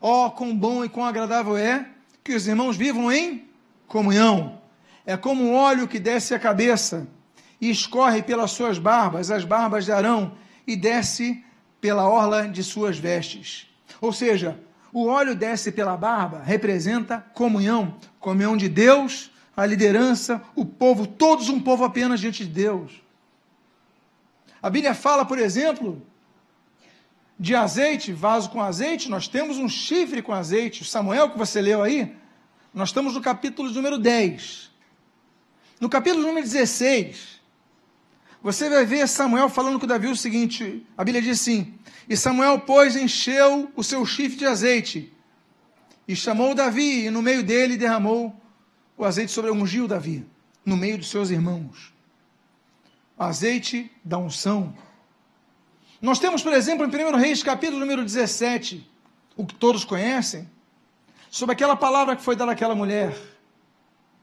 Ó, 0.06 0.26
oh, 0.26 0.32
quão 0.32 0.54
bom 0.54 0.84
e 0.84 0.90
quão 0.90 1.06
agradável 1.06 1.56
é 1.56 1.88
que 2.22 2.36
os 2.36 2.46
irmãos 2.46 2.76
vivam 2.76 3.10
em 3.10 3.48
comunhão. 3.88 4.60
É 5.06 5.16
como 5.16 5.42
um 5.46 5.56
óleo 5.56 5.88
que 5.88 5.98
desce 5.98 6.36
a 6.36 6.40
cabeça 6.40 7.08
e 7.62 7.70
escorre 7.70 8.22
pelas 8.22 8.52
suas 8.52 8.78
barbas, 8.78 9.32
as 9.32 9.46
barbas 9.46 9.86
de 9.86 9.94
Arão, 9.94 10.34
e 10.68 10.76
desce 10.76 11.42
pela 11.80 12.06
orla 12.06 12.50
de 12.50 12.62
suas 12.66 12.98
vestes. 12.98 13.70
Ou 14.02 14.12
seja, 14.12 14.60
o 14.92 15.08
óleo 15.08 15.34
desce 15.34 15.72
pela 15.72 15.96
barba, 15.96 16.44
representa 16.44 17.26
comunhão, 17.34 17.96
comunhão 18.20 18.58
de 18.58 18.68
Deus, 18.68 19.32
a 19.56 19.66
liderança, 19.66 20.42
o 20.54 20.66
povo, 20.66 21.08
todos 21.08 21.48
um 21.48 21.62
povo 21.62 21.86
apenas 21.86 22.20
diante 22.20 22.44
de 22.44 22.52
Deus. 22.52 23.02
A 24.62 24.70
Bíblia 24.70 24.94
fala, 24.94 25.24
por 25.24 25.40
exemplo, 25.40 26.06
de 27.40 27.56
azeite, 27.56 28.14
vaso 28.14 28.50
com 28.50 28.62
azeite, 28.62 29.10
nós 29.10 29.28
temos 29.28 29.58
um 29.58 29.68
chifre 29.68 30.22
com 30.22 30.32
azeite. 30.34 30.82
O 30.82 30.86
Samuel 30.86 31.30
que 31.30 31.38
você 31.38 31.62
leu 31.62 31.82
aí, 31.82 32.16
nós 32.74 32.90
estamos 32.90 33.14
no 33.14 33.22
capítulo 33.22 33.70
número 33.72 33.98
10. 33.98 34.72
No 35.80 35.90
capítulo 35.90 36.26
número 36.26 36.46
16, 36.46 37.42
você 38.42 38.70
vai 38.70 38.86
ver 38.86 39.08
Samuel 39.08 39.50
falando 39.50 39.80
com 39.80 39.88
Davi 39.88 40.08
o 40.08 40.16
seguinte: 40.16 40.86
a 40.98 41.04
Bíblia 41.04 41.22
diz 41.22 41.42
assim: 41.42 41.74
E 42.08 42.16
Samuel, 42.16 42.60
pois, 42.60 42.96
encheu 42.96 43.72
o 43.76 43.84
seu 43.84 44.06
chifre 44.06 44.38
de 44.38 44.46
azeite, 44.46 45.14
e 46.08 46.16
chamou 46.16 46.54
Davi, 46.54 47.06
e 47.06 47.10
no 47.10 47.22
meio 47.22 47.44
dele 47.44 47.78
derramou 47.78 48.36
o 48.98 49.04
azeite 49.04 49.32
sobre 49.32 49.52
ungiu 49.52 49.88
Davi, 49.88 50.26
no 50.66 50.78
meio 50.78 50.98
dos 50.98 51.10
seus 51.10 51.30
irmãos 51.30 51.94
azeite 53.18 53.92
da 54.04 54.18
unção. 54.18 54.74
Nós 56.04 56.20
temos, 56.20 56.44
por 56.44 56.52
exemplo, 56.52 56.86
em 56.86 57.06
1 57.06 57.16
Reis, 57.16 57.42
capítulo 57.42 57.80
número 57.80 58.04
17, 58.04 58.86
o 59.38 59.46
que 59.46 59.56
todos 59.56 59.86
conhecem, 59.86 60.50
sobre 61.32 61.54
aquela 61.54 61.78
palavra 61.78 62.14
que 62.14 62.22
foi 62.22 62.36
dada 62.36 62.52
àquela 62.52 62.76
mulher: 62.76 63.18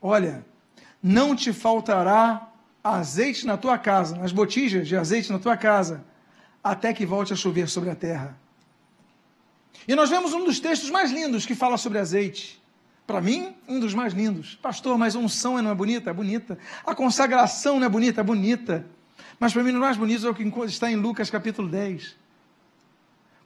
Olha, 0.03 0.45
não 1.03 1.35
te 1.35 1.55
faltará 1.55 2.53
azeite 2.85 3.47
na 3.47 3.57
tua 3.57 3.79
casa, 3.79 4.15
nas 4.17 4.31
botijas 4.31 4.87
de 4.87 4.95
azeite 4.95 5.33
na 5.33 5.39
tua 5.39 5.57
casa, 5.57 6.05
até 6.63 6.93
que 6.93 7.07
volte 7.07 7.33
a 7.33 7.37
chover 7.37 7.67
sobre 7.67 7.89
a 7.89 7.95
terra. 7.95 8.39
E 9.89 9.95
nós 9.95 10.11
vemos 10.11 10.35
um 10.35 10.45
dos 10.45 10.61
textos 10.61 10.91
mais 10.91 11.11
lindos 11.11 11.47
que 11.47 11.55
fala 11.55 11.79
sobre 11.79 11.99
azeite. 11.99 12.63
Para 13.07 13.23
mim, 13.23 13.57
um 13.67 13.81
dos 13.81 13.95
mais 13.95 14.13
lindos. 14.13 14.55
Pastor, 14.57 14.99
mas 14.99 15.17
a 15.17 15.19
unção 15.19 15.63
não 15.63 15.71
é 15.71 15.75
bonita? 15.75 16.11
É 16.11 16.13
bonita. 16.13 16.59
A 16.85 16.95
consagração 16.95 17.81
não 17.81 17.87
é 17.87 17.89
bonita? 17.89 18.21
É 18.21 18.25
bonita. 18.25 18.85
Mas 19.41 19.55
para 19.55 19.65
mim, 19.65 19.73
o 19.73 19.81
mais 19.81 19.97
bonito 19.97 20.27
é 20.27 20.31
o 20.31 20.35
que 20.35 20.45
está 20.67 20.93
em 20.93 20.97
Lucas 20.97 21.31
capítulo 21.31 21.67
10. 21.67 22.15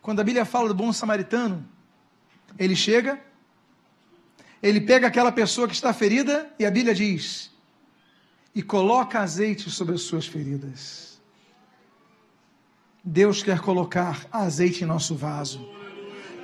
Quando 0.03 0.21
a 0.21 0.25
Bíblia 0.25 0.45
fala 0.45 0.69
do 0.69 0.75
bom 0.75 0.93
samaritano, 0.93 1.67
ele 2.59 2.77
chega, 2.77 3.19
ele 4.63 4.81
pega 4.81 5.07
aquela 5.07 5.33
pessoa 5.33 5.67
que 5.69 5.75
está 5.75 5.93
ferida 5.95 6.53
e 6.59 6.67
a 6.67 6.71
Bíblia 6.71 6.95
diz: 6.95 7.51
e 8.55 8.63
coloca 8.63 9.21
azeite 9.21 9.71
sobre 9.71 9.95
as 9.95 10.03
suas 10.03 10.27
feridas. 10.27 11.21
Deus 13.03 13.43
quer 13.43 13.61
colocar 13.61 14.27
azeite 14.33 14.83
em 14.83 14.87
nosso 14.87 15.15
vaso, 15.15 15.67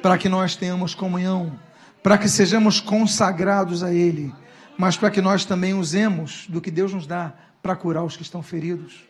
para 0.01 0.17
que 0.17 0.29
nós 0.29 0.55
tenhamos 0.55 0.95
comunhão 0.95 1.59
para 2.03 2.17
que 2.17 2.29
sejamos 2.29 2.81
consagrados 2.81 3.83
a 3.83 3.93
Ele, 3.93 4.33
mas 4.79 4.97
para 4.97 5.11
que 5.11 5.21
nós 5.21 5.45
também 5.45 5.75
usemos 5.75 6.47
do 6.49 6.61
que 6.61 6.71
Deus 6.71 6.95
nos 6.95 7.07
dá 7.07 7.35
para 7.63 7.77
curar 7.77 8.05
os 8.05 8.17
que 8.17 8.23
estão 8.23 8.43
feridos. 8.43 9.10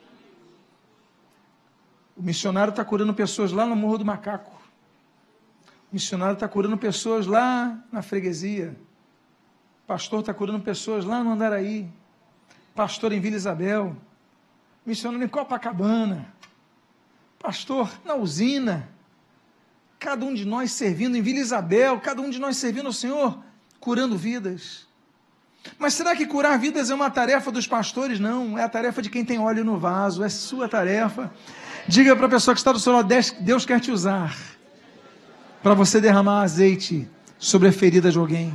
O 2.21 2.23
missionário 2.23 2.71
está 2.71 2.85
curando 2.85 3.15
pessoas 3.15 3.51
lá 3.51 3.65
no 3.65 3.75
Morro 3.75 3.97
do 3.97 4.05
Macaco. 4.05 4.53
O 5.91 5.95
missionário 5.95 6.35
está 6.35 6.47
curando 6.47 6.77
pessoas 6.77 7.27
lá 7.27 7.83
na 7.91 8.03
freguesia. 8.03 8.77
O 9.85 9.87
pastor 9.87 10.21
está 10.21 10.35
curando 10.35 10.61
pessoas 10.61 11.07
lá 11.07 11.25
no 11.25 11.31
Andaraí. 11.31 11.91
Pastor 12.75 13.13
em 13.13 13.21
Vila 13.21 13.37
Isabel. 13.37 13.97
Missionário 14.85 15.25
em 15.25 15.29
Copacabana. 15.29 16.31
Pastor 17.39 17.91
na 18.05 18.17
usina 18.17 18.87
cada 19.99 20.23
um 20.27 20.35
de 20.35 20.45
nós 20.45 20.73
servindo 20.73 21.17
em 21.17 21.23
Vila 21.23 21.39
Isabel, 21.39 22.01
cada 22.01 22.21
um 22.21 22.29
de 22.29 22.39
nós 22.39 22.59
servindo 22.59 22.89
ao 22.89 22.93
Senhor, 22.93 23.43
curando 23.81 24.19
vidas. 24.19 24.87
Mas 25.79 25.95
será 25.95 26.15
que 26.15 26.27
curar 26.27 26.59
vidas 26.59 26.91
é 26.91 26.95
uma 26.95 27.11
tarefa 27.11 27.51
dos 27.51 27.67
pastores? 27.67 28.21
Não, 28.21 28.59
é 28.59 28.63
a 28.63 28.69
tarefa 28.69 29.01
de 29.01 29.09
quem 29.09 29.25
tem 29.25 29.39
óleo 29.39 29.65
no 29.65 29.79
vaso, 29.79 30.23
é 30.23 30.29
sua 30.29 30.69
tarefa. 30.69 31.33
Diga 31.89 32.15
para 32.15 32.27
a 32.27 32.31
pessoa 32.31 32.55
que 32.55 32.61
está 32.61 32.73
do 32.73 32.79
seu 32.79 32.93
lado, 32.93 33.09
Deus 33.41 33.67
quer 33.67 33.81
te 33.81 33.91
usar 33.91 34.37
para 35.63 35.75
você 35.75 36.01
derramar 36.01 36.43
azeite 36.43 37.09
sobre 37.39 37.69
a 37.69 37.73
ferida 37.73 38.11
de 38.11 38.19
alguém. 38.19 38.53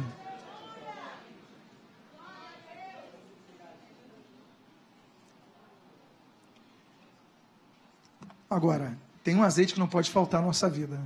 Agora, 8.49 8.97
tem 9.23 9.35
um 9.35 9.43
azeite 9.43 9.73
que 9.73 9.79
não 9.79 9.87
pode 9.87 10.09
faltar 10.09 10.39
na 10.39 10.47
nossa 10.47 10.69
vida. 10.69 10.99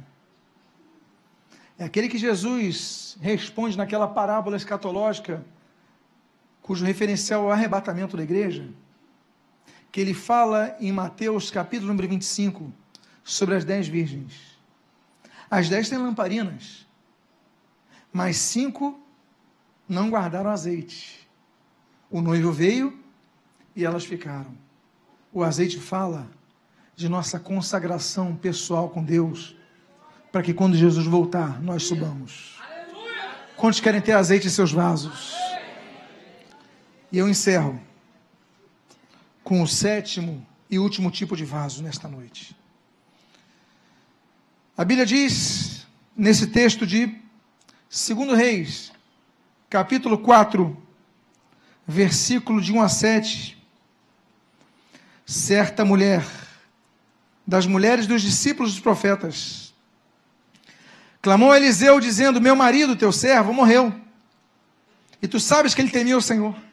É 1.79 1.85
aquele 1.85 2.09
que 2.09 2.17
Jesus 2.17 3.17
responde 3.21 3.77
naquela 3.77 4.07
parábola 4.07 4.57
escatológica, 4.57 5.43
cujo 6.61 6.85
referencial 6.85 7.43
é 7.43 7.45
o 7.47 7.51
arrebatamento 7.51 8.17
da 8.17 8.23
igreja, 8.23 8.67
que 9.91 9.99
ele 9.99 10.13
fala 10.13 10.75
em 10.79 10.91
Mateus 10.91 11.49
capítulo 11.49 11.87
número 11.87 12.07
25, 12.07 12.71
sobre 13.23 13.55
as 13.55 13.65
dez 13.65 13.87
virgens. 13.87 14.57
As 15.49 15.67
dez 15.69 15.89
têm 15.89 15.97
lamparinas, 15.97 16.87
mas 18.11 18.37
cinco 18.37 18.99
não 19.87 20.09
guardaram 20.09 20.49
azeite. 20.49 21.27
O 22.09 22.21
noivo 22.21 22.51
veio 22.51 22.99
e 23.75 23.85
elas 23.85 24.05
ficaram. 24.05 24.53
O 25.31 25.43
azeite 25.43 25.79
fala 25.79 26.29
de 26.95 27.07
nossa 27.07 27.39
consagração 27.39 28.35
pessoal 28.35 28.89
com 28.89 29.03
Deus 29.03 29.55
para 30.31 30.43
que 30.43 30.53
quando 30.53 30.75
Jesus 30.75 31.05
voltar, 31.05 31.61
nós 31.61 31.83
subamos. 31.83 32.59
Quantos 33.55 33.79
querem 33.79 34.01
ter 34.01 34.11
azeite 34.11 34.47
em 34.47 34.49
seus 34.49 34.71
vasos? 34.71 35.33
E 37.11 37.17
eu 37.17 37.27
encerro 37.27 37.79
com 39.49 39.63
o 39.63 39.67
sétimo 39.67 40.45
e 40.69 40.77
último 40.77 41.09
tipo 41.09 41.35
de 41.35 41.43
vaso 41.43 41.81
nesta 41.81 42.07
noite. 42.07 42.55
A 44.77 44.85
Bíblia 44.85 45.07
diz, 45.07 45.87
nesse 46.15 46.45
texto 46.45 46.85
de 46.85 47.07
2 47.89 48.37
Reis, 48.37 48.91
capítulo 49.67 50.19
4, 50.19 50.77
versículo 51.87 52.61
de 52.61 52.71
1 52.71 52.79
a 52.79 52.89
7, 52.89 53.57
certa 55.25 55.83
mulher, 55.83 56.23
das 57.43 57.65
mulheres 57.65 58.05
dos 58.05 58.21
discípulos 58.21 58.73
dos 58.73 58.81
profetas, 58.81 59.73
Clamou 61.23 61.55
Eliseu, 61.55 61.99
dizendo: 61.99 62.39
Meu 62.39 62.55
marido, 62.55 62.95
teu 62.95 63.11
servo, 63.11 63.51
morreu. 63.51 63.99
E 65.19 65.27
tu 65.27 65.39
sabes 65.39 65.73
que 65.73 65.81
ele 65.81 65.89
temia 65.89 66.15
o 66.15 66.21
Senhor. 66.21 66.68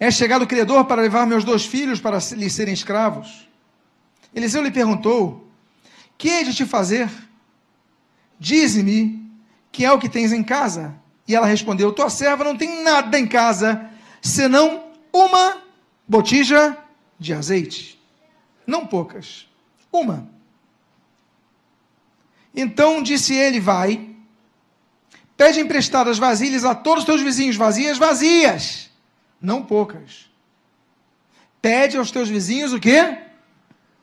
É 0.00 0.10
chegado 0.10 0.42
o 0.42 0.46
credor 0.46 0.84
para 0.84 1.02
levar 1.02 1.26
meus 1.26 1.44
dois 1.44 1.66
filhos 1.66 2.00
para 2.00 2.18
lhe 2.32 2.48
serem 2.48 2.72
escravos. 2.72 3.48
Eliseu 4.34 4.62
lhe 4.62 4.70
perguntou: 4.70 5.48
Que 6.16 6.28
hei 6.28 6.44
de 6.44 6.54
te 6.54 6.64
fazer? 6.64 7.10
Dize-me 8.38 9.28
que 9.72 9.84
é 9.84 9.92
o 9.92 9.98
que 9.98 10.08
tens 10.08 10.32
em 10.32 10.42
casa. 10.42 10.94
E 11.26 11.34
ela 11.34 11.46
respondeu: 11.46 11.92
Tua 11.92 12.08
serva 12.10 12.44
não 12.44 12.56
tem 12.56 12.82
nada 12.82 13.18
em 13.18 13.26
casa, 13.26 13.90
senão 14.22 14.84
uma 15.12 15.62
botija 16.06 16.76
de 17.18 17.34
azeite. 17.34 17.98
Não 18.66 18.86
poucas, 18.86 19.48
uma. 19.92 20.28
Então 22.54 23.02
disse 23.02 23.34
ele: 23.34 23.58
Vai, 23.58 24.10
pede 25.36 25.58
emprestadas 25.58 26.18
vasilhas 26.18 26.64
a 26.64 26.74
todos 26.74 27.00
os 27.02 27.06
teus 27.06 27.20
vizinhos, 27.20 27.56
vazias, 27.56 27.98
vazias, 27.98 28.87
não 29.40 29.62
poucas. 29.62 30.28
Pede 31.60 31.96
aos 31.96 32.10
teus 32.10 32.28
vizinhos 32.28 32.72
o 32.72 32.80
quê? 32.80 33.18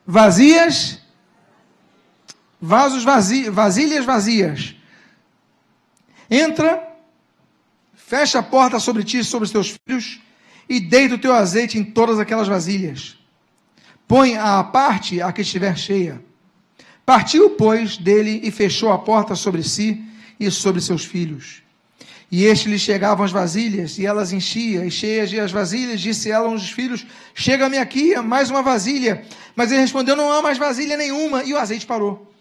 Vazias, 0.06 1.00
vasos 2.62 3.04
vazios, 3.04 3.54
vasilhas 3.54 4.06
vazias. 4.06 4.76
Entra, 6.30 6.88
fecha 7.94 8.40
a 8.40 8.44
porta 8.44 8.80
sobre 8.80 9.04
ti 9.04 9.20
e 9.20 9.24
sobre 9.24 9.46
os 9.46 9.52
teus 9.52 9.78
filhos, 9.88 10.22
e 10.68 10.80
deita 10.80 11.16
o 11.16 11.20
teu 11.20 11.34
azeite 11.34 11.78
em 11.78 11.84
todas 11.84 12.20
aquelas 12.20 12.48
vasilhas. 12.48 13.18
Põe 14.08 14.38
à 14.38 14.64
parte 14.64 15.22
a 15.22 15.32
que 15.32 15.42
estiver 15.42 15.78
cheia. 15.78 16.24
Partiu, 17.06 17.52
pois, 17.52 17.98
dele 17.98 18.42
e 18.44 18.52
fechou 18.52 18.92
a 18.92 18.98
porta 18.98 19.36
sobre 19.36 19.64
si 19.64 20.04
e 20.40 20.50
sobre 20.50 20.82
seus 20.82 21.06
filhos. 21.06 21.65
E 22.32 22.46
este 22.46 22.68
lhe 22.68 22.80
chegavam 22.80 23.24
as 23.24 23.32
vasilhas, 23.32 23.98
e 23.98 24.06
elas 24.06 24.34
enchia, 24.34 24.86
e 24.86 24.92
cheias 24.92 25.30
de 25.30 25.40
as 25.40 25.52
vasilhas, 25.52 26.02
disse 26.02 26.32
ela 26.32 26.48
a 26.48 26.52
dos 26.52 26.72
filhos: 26.72 27.06
Chega-me 27.34 27.78
aqui, 27.78 28.16
mais 28.18 28.50
uma 28.50 28.64
vasilha. 28.64 29.24
Mas 29.56 29.72
ele 29.72 29.82
respondeu: 29.82 30.16
Não 30.16 30.32
há 30.32 30.42
mais 30.42 30.58
vasilha 30.58 30.98
nenhuma. 30.98 31.44
E 31.44 31.54
o 31.54 31.58
azeite 31.58 31.86
parou. 31.86 32.32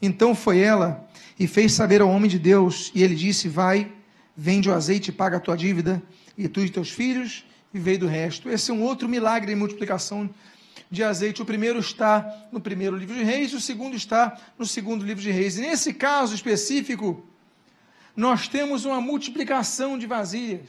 Então 0.00 0.34
foi 0.34 0.58
ela 0.58 1.08
e 1.38 1.46
fez 1.46 1.72
saber 1.72 2.00
ao 2.00 2.08
homem 2.08 2.28
de 2.28 2.38
Deus, 2.38 2.92
e 2.94 3.02
ele 3.02 3.14
disse: 3.14 3.48
Vai, 3.48 3.90
vende 4.36 4.68
o 4.68 4.74
azeite 4.74 5.08
e 5.08 5.12
paga 5.12 5.38
a 5.38 5.40
tua 5.40 5.56
dívida, 5.56 6.02
e 6.36 6.46
tu 6.46 6.60
e 6.60 6.68
teus 6.68 6.90
filhos, 6.90 7.44
e 7.72 7.78
veio 7.78 8.00
do 8.00 8.06
resto. 8.06 8.50
Esse 8.50 8.70
é 8.70 8.74
um 8.74 8.82
outro 8.82 9.08
milagre 9.08 9.52
de 9.52 9.58
multiplicação 9.58 10.28
de 10.90 11.02
azeite. 11.02 11.40
O 11.40 11.44
primeiro 11.46 11.78
está 11.78 12.48
no 12.52 12.60
primeiro 12.60 12.96
livro 12.96 13.14
de 13.14 13.24
Reis, 13.24 13.54
o 13.54 13.60
segundo 13.60 13.96
está 13.96 14.38
no 14.58 14.66
segundo 14.66 15.04
livro 15.04 15.22
de 15.22 15.30
Reis. 15.30 15.56
E 15.56 15.62
nesse 15.62 15.94
caso 15.94 16.34
específico, 16.34 17.24
nós 18.14 18.48
temos 18.48 18.84
uma 18.84 19.00
multiplicação 19.00 19.98
de 19.98 20.06
vasilhas. 20.06 20.68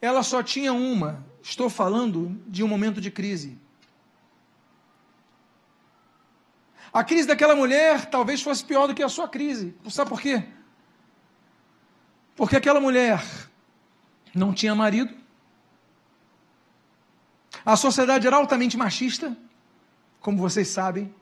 Ela 0.00 0.22
só 0.22 0.42
tinha 0.42 0.72
uma. 0.72 1.24
Estou 1.42 1.68
falando 1.68 2.40
de 2.46 2.62
um 2.64 2.68
momento 2.68 3.00
de 3.00 3.10
crise. 3.10 3.58
A 6.92 7.04
crise 7.04 7.28
daquela 7.28 7.54
mulher 7.54 8.06
talvez 8.06 8.42
fosse 8.42 8.64
pior 8.64 8.86
do 8.86 8.94
que 8.94 9.02
a 9.02 9.08
sua 9.08 9.28
crise. 9.28 9.74
Sabe 9.88 10.10
por 10.10 10.20
quê? 10.20 10.44
Porque 12.34 12.56
aquela 12.56 12.80
mulher 12.80 13.22
não 14.34 14.52
tinha 14.52 14.74
marido. 14.74 15.14
A 17.64 17.76
sociedade 17.76 18.26
era 18.26 18.36
altamente 18.36 18.76
machista, 18.76 19.36
como 20.20 20.38
vocês 20.38 20.68
sabem. 20.68 21.14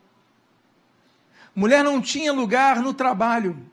Mulher 1.55 1.83
não 1.83 2.01
tinha 2.01 2.33
lugar 2.33 2.81
no 2.81 2.95
trabalho. 2.95 3.69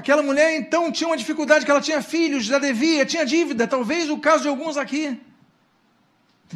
Aquela 0.00 0.22
mulher 0.22 0.56
então 0.56 0.90
tinha 0.90 1.06
uma 1.06 1.16
dificuldade 1.22 1.62
que 1.66 1.70
ela 1.70 1.80
tinha 1.82 2.00
filhos, 2.00 2.46
já 2.46 2.58
devia, 2.58 3.04
tinha 3.04 3.22
dívida, 3.22 3.68
talvez 3.68 4.08
o 4.08 4.16
caso 4.18 4.44
de 4.44 4.48
alguns 4.48 4.78
aqui. 4.78 5.20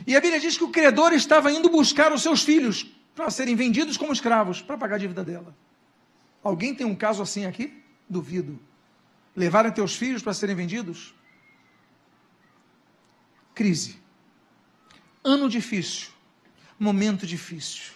E 0.06 0.16
a 0.16 0.20
Bíblia 0.22 0.40
diz 0.40 0.56
que 0.56 0.64
o 0.64 0.70
credor 0.70 1.12
estava 1.12 1.52
indo 1.52 1.68
buscar 1.68 2.10
os 2.10 2.22
seus 2.22 2.42
filhos 2.42 2.86
para 3.14 3.28
serem 3.28 3.54
vendidos 3.54 3.98
como 3.98 4.14
escravos, 4.14 4.62
para 4.62 4.78
pagar 4.78 4.94
a 4.94 4.98
dívida 4.98 5.22
dela. 5.22 5.54
Alguém 6.42 6.74
tem 6.74 6.86
um 6.86 6.94
caso 6.94 7.22
assim 7.22 7.44
aqui? 7.44 7.84
Duvido. 8.08 8.58
Levaram 9.36 9.70
teus 9.70 9.94
filhos 9.94 10.22
para 10.22 10.32
serem 10.32 10.56
vendidos? 10.56 11.14
Crise. 13.54 13.98
Ano 15.22 15.50
difícil. 15.50 16.08
Momento 16.78 17.26
difícil. 17.26 17.92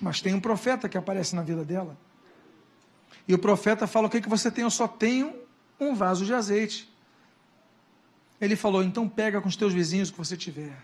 Mas 0.00 0.22
tem 0.22 0.32
um 0.32 0.40
profeta 0.40 0.88
que 0.88 0.96
aparece 0.96 1.36
na 1.36 1.42
vida 1.42 1.66
dela. 1.66 1.98
E 3.26 3.34
o 3.34 3.38
profeta 3.38 3.86
fala: 3.86 4.06
O 4.06 4.10
que, 4.10 4.20
que 4.20 4.28
você 4.28 4.50
tem? 4.50 4.64
Eu 4.64 4.70
só 4.70 4.86
tenho 4.86 5.34
um 5.78 5.94
vaso 5.94 6.24
de 6.24 6.34
azeite. 6.34 6.92
Ele 8.40 8.56
falou: 8.56 8.82
Então 8.82 9.08
pega 9.08 9.40
com 9.40 9.48
os 9.48 9.56
teus 9.56 9.72
vizinhos 9.72 10.10
que 10.10 10.18
você 10.18 10.36
tiver. 10.36 10.76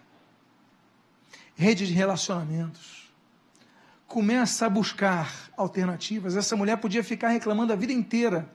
Rede 1.54 1.86
de 1.86 1.92
relacionamentos. 1.92 3.10
Começa 4.06 4.66
a 4.66 4.70
buscar 4.70 5.50
alternativas. 5.56 6.36
Essa 6.36 6.56
mulher 6.56 6.76
podia 6.78 7.04
ficar 7.04 7.28
reclamando 7.28 7.72
a 7.72 7.76
vida 7.76 7.92
inteira. 7.92 8.50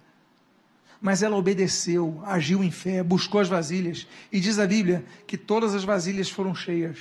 Mas 0.99 1.21
ela 1.21 1.35
obedeceu, 1.35 2.21
agiu 2.25 2.63
em 2.63 2.71
fé, 2.71 3.03
buscou 3.03 3.39
as 3.39 3.47
vasilhas. 3.47 4.07
E 4.31 4.39
diz 4.39 4.57
a 4.57 4.65
Bíblia 4.65 5.05
que 5.27 5.37
todas 5.37 5.75
as 5.75 5.83
vasilhas 5.83 6.29
foram 6.29 6.55
cheias. 6.55 6.97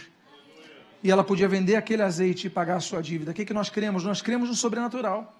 E 1.02 1.10
ela 1.10 1.24
podia 1.24 1.48
vender 1.48 1.76
aquele 1.76 2.02
azeite 2.02 2.46
e 2.46 2.50
pagar 2.50 2.76
a 2.76 2.80
sua 2.80 3.02
dívida. 3.02 3.30
O 3.30 3.34
que, 3.34 3.44
que 3.44 3.54
nós 3.54 3.70
cremos? 3.70 4.04
Nós 4.04 4.20
cremos 4.20 4.48
no 4.48 4.54
sobrenatural. 4.54 5.34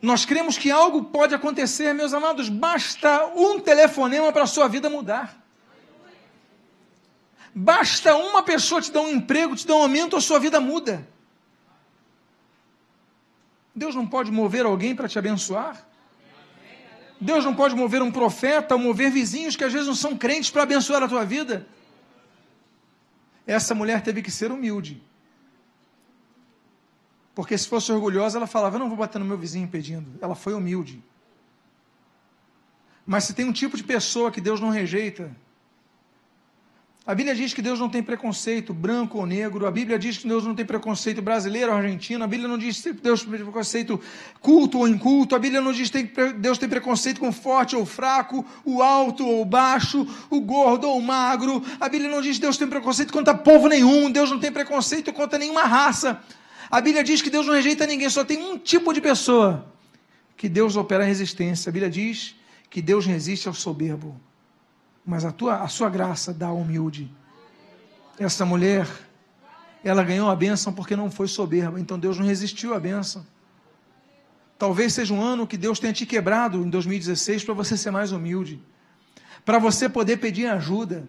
Nós 0.00 0.24
cremos 0.24 0.56
que 0.56 0.70
algo 0.70 1.04
pode 1.04 1.34
acontecer, 1.34 1.92
meus 1.92 2.14
amados, 2.14 2.48
basta 2.48 3.26
um 3.36 3.60
telefonema 3.60 4.32
para 4.32 4.44
a 4.44 4.46
sua 4.46 4.66
vida 4.66 4.88
mudar. 4.88 5.36
Basta 7.54 8.14
uma 8.14 8.42
pessoa 8.42 8.80
te 8.80 8.90
dar 8.90 9.00
um 9.00 9.10
emprego, 9.10 9.54
te 9.54 9.66
dar 9.66 9.74
um 9.74 9.82
aumento, 9.82 10.16
a 10.16 10.20
sua 10.20 10.38
vida 10.38 10.60
muda. 10.60 11.06
Deus 13.74 13.94
não 13.94 14.06
pode 14.06 14.30
mover 14.30 14.64
alguém 14.64 14.94
para 14.94 15.08
te 15.08 15.18
abençoar? 15.18 15.86
Deus 17.20 17.44
não 17.44 17.54
pode 17.54 17.74
mover 17.74 18.00
um 18.00 18.10
profeta 18.10 18.74
ou 18.74 18.80
mover 18.80 19.10
vizinhos 19.10 19.54
que 19.54 19.64
às 19.64 19.72
vezes 19.72 19.86
não 19.86 19.94
são 19.94 20.16
crentes 20.16 20.50
para 20.50 20.62
abençoar 20.62 21.02
a 21.02 21.08
tua 21.08 21.24
vida? 21.24 21.66
Essa 23.46 23.74
mulher 23.74 24.00
teve 24.00 24.22
que 24.22 24.30
ser 24.30 24.50
humilde. 24.50 25.02
Porque 27.34 27.56
se 27.56 27.68
fosse 27.68 27.90
orgulhosa, 27.92 28.38
ela 28.38 28.46
falava: 28.46 28.76
Eu 28.76 28.80
não 28.80 28.88
vou 28.88 28.98
bater 28.98 29.18
no 29.18 29.24
meu 29.24 29.38
vizinho 29.38 29.68
pedindo. 29.68 30.18
Ela 30.20 30.34
foi 30.34 30.54
humilde. 30.54 31.02
Mas 33.06 33.24
se 33.24 33.34
tem 33.34 33.44
um 33.44 33.52
tipo 33.52 33.76
de 33.76 33.82
pessoa 33.82 34.30
que 34.30 34.40
Deus 34.40 34.60
não 34.60 34.70
rejeita, 34.70 35.34
a 37.06 37.14
Bíblia 37.14 37.34
diz 37.34 37.54
que 37.54 37.62
Deus 37.62 37.80
não 37.80 37.88
tem 37.88 38.02
preconceito 38.02 38.74
branco 38.74 39.18
ou 39.18 39.26
negro. 39.26 39.66
A 39.66 39.70
Bíblia 39.70 39.98
diz 39.98 40.18
que 40.18 40.28
Deus 40.28 40.44
não 40.44 40.54
tem 40.54 40.64
preconceito 40.64 41.20
brasileiro 41.20 41.72
ou 41.72 41.78
argentino. 41.78 42.22
A 42.22 42.26
Bíblia 42.26 42.46
não 42.46 42.58
diz 42.58 42.80
que 42.80 42.92
Deus 42.92 43.24
tem 43.24 43.32
preconceito 43.32 44.00
culto 44.40 44.78
ou 44.78 44.86
inculto. 44.86 45.34
A 45.34 45.38
Bíblia 45.38 45.60
não 45.60 45.72
diz 45.72 45.90
que 45.90 46.04
Deus 46.38 46.58
tem 46.58 46.68
preconceito 46.68 47.18
com 47.18 47.32
forte 47.32 47.74
ou 47.74 47.86
fraco, 47.86 48.46
o 48.64 48.82
alto 48.82 49.26
ou 49.26 49.44
baixo, 49.44 50.06
o 50.28 50.40
gordo 50.40 50.88
ou 50.88 51.00
magro. 51.00 51.64
A 51.80 51.88
Bíblia 51.88 52.10
não 52.10 52.20
diz 52.20 52.36
que 52.36 52.42
Deus 52.42 52.58
tem 52.58 52.68
preconceito 52.68 53.12
contra 53.12 53.34
povo 53.34 53.66
nenhum. 53.66 54.08
Deus 54.08 54.30
não 54.30 54.38
tem 54.38 54.52
preconceito 54.52 55.12
contra 55.12 55.38
nenhuma 55.38 55.64
raça. 55.64 56.22
A 56.70 56.80
Bíblia 56.80 57.02
diz 57.02 57.20
que 57.20 57.30
Deus 57.30 57.46
não 57.46 57.54
rejeita 57.54 57.84
ninguém, 57.84 58.08
só 58.08 58.24
tem 58.24 58.38
um 58.38 58.56
tipo 58.56 58.92
de 58.92 59.00
pessoa 59.00 59.66
que 60.36 60.48
Deus 60.48 60.76
opera 60.76 61.02
resistência. 61.02 61.68
A 61.68 61.72
Bíblia 61.72 61.90
diz 61.90 62.36
que 62.70 62.80
Deus 62.80 63.04
resiste 63.04 63.48
ao 63.48 63.54
soberbo, 63.54 64.18
mas 65.04 65.24
a, 65.24 65.32
tua, 65.32 65.56
a 65.56 65.68
sua 65.68 65.90
graça 65.90 66.32
dá 66.32 66.46
ao 66.46 66.58
humilde. 66.58 67.12
Essa 68.16 68.46
mulher, 68.46 68.86
ela 69.82 70.04
ganhou 70.04 70.30
a 70.30 70.36
bênção 70.36 70.72
porque 70.72 70.94
não 70.94 71.10
foi 71.10 71.26
soberba, 71.26 71.80
então 71.80 71.98
Deus 71.98 72.16
não 72.16 72.24
resistiu 72.24 72.72
à 72.72 72.78
bênção. 72.78 73.26
Talvez 74.56 74.92
seja 74.92 75.12
um 75.12 75.20
ano 75.20 75.46
que 75.46 75.56
Deus 75.56 75.80
tenha 75.80 75.92
te 75.92 76.06
quebrado 76.06 76.62
em 76.62 76.70
2016 76.70 77.42
para 77.42 77.54
você 77.54 77.76
ser 77.76 77.90
mais 77.90 78.12
humilde, 78.12 78.62
para 79.44 79.58
você 79.58 79.88
poder 79.88 80.18
pedir 80.18 80.46
ajuda, 80.46 81.08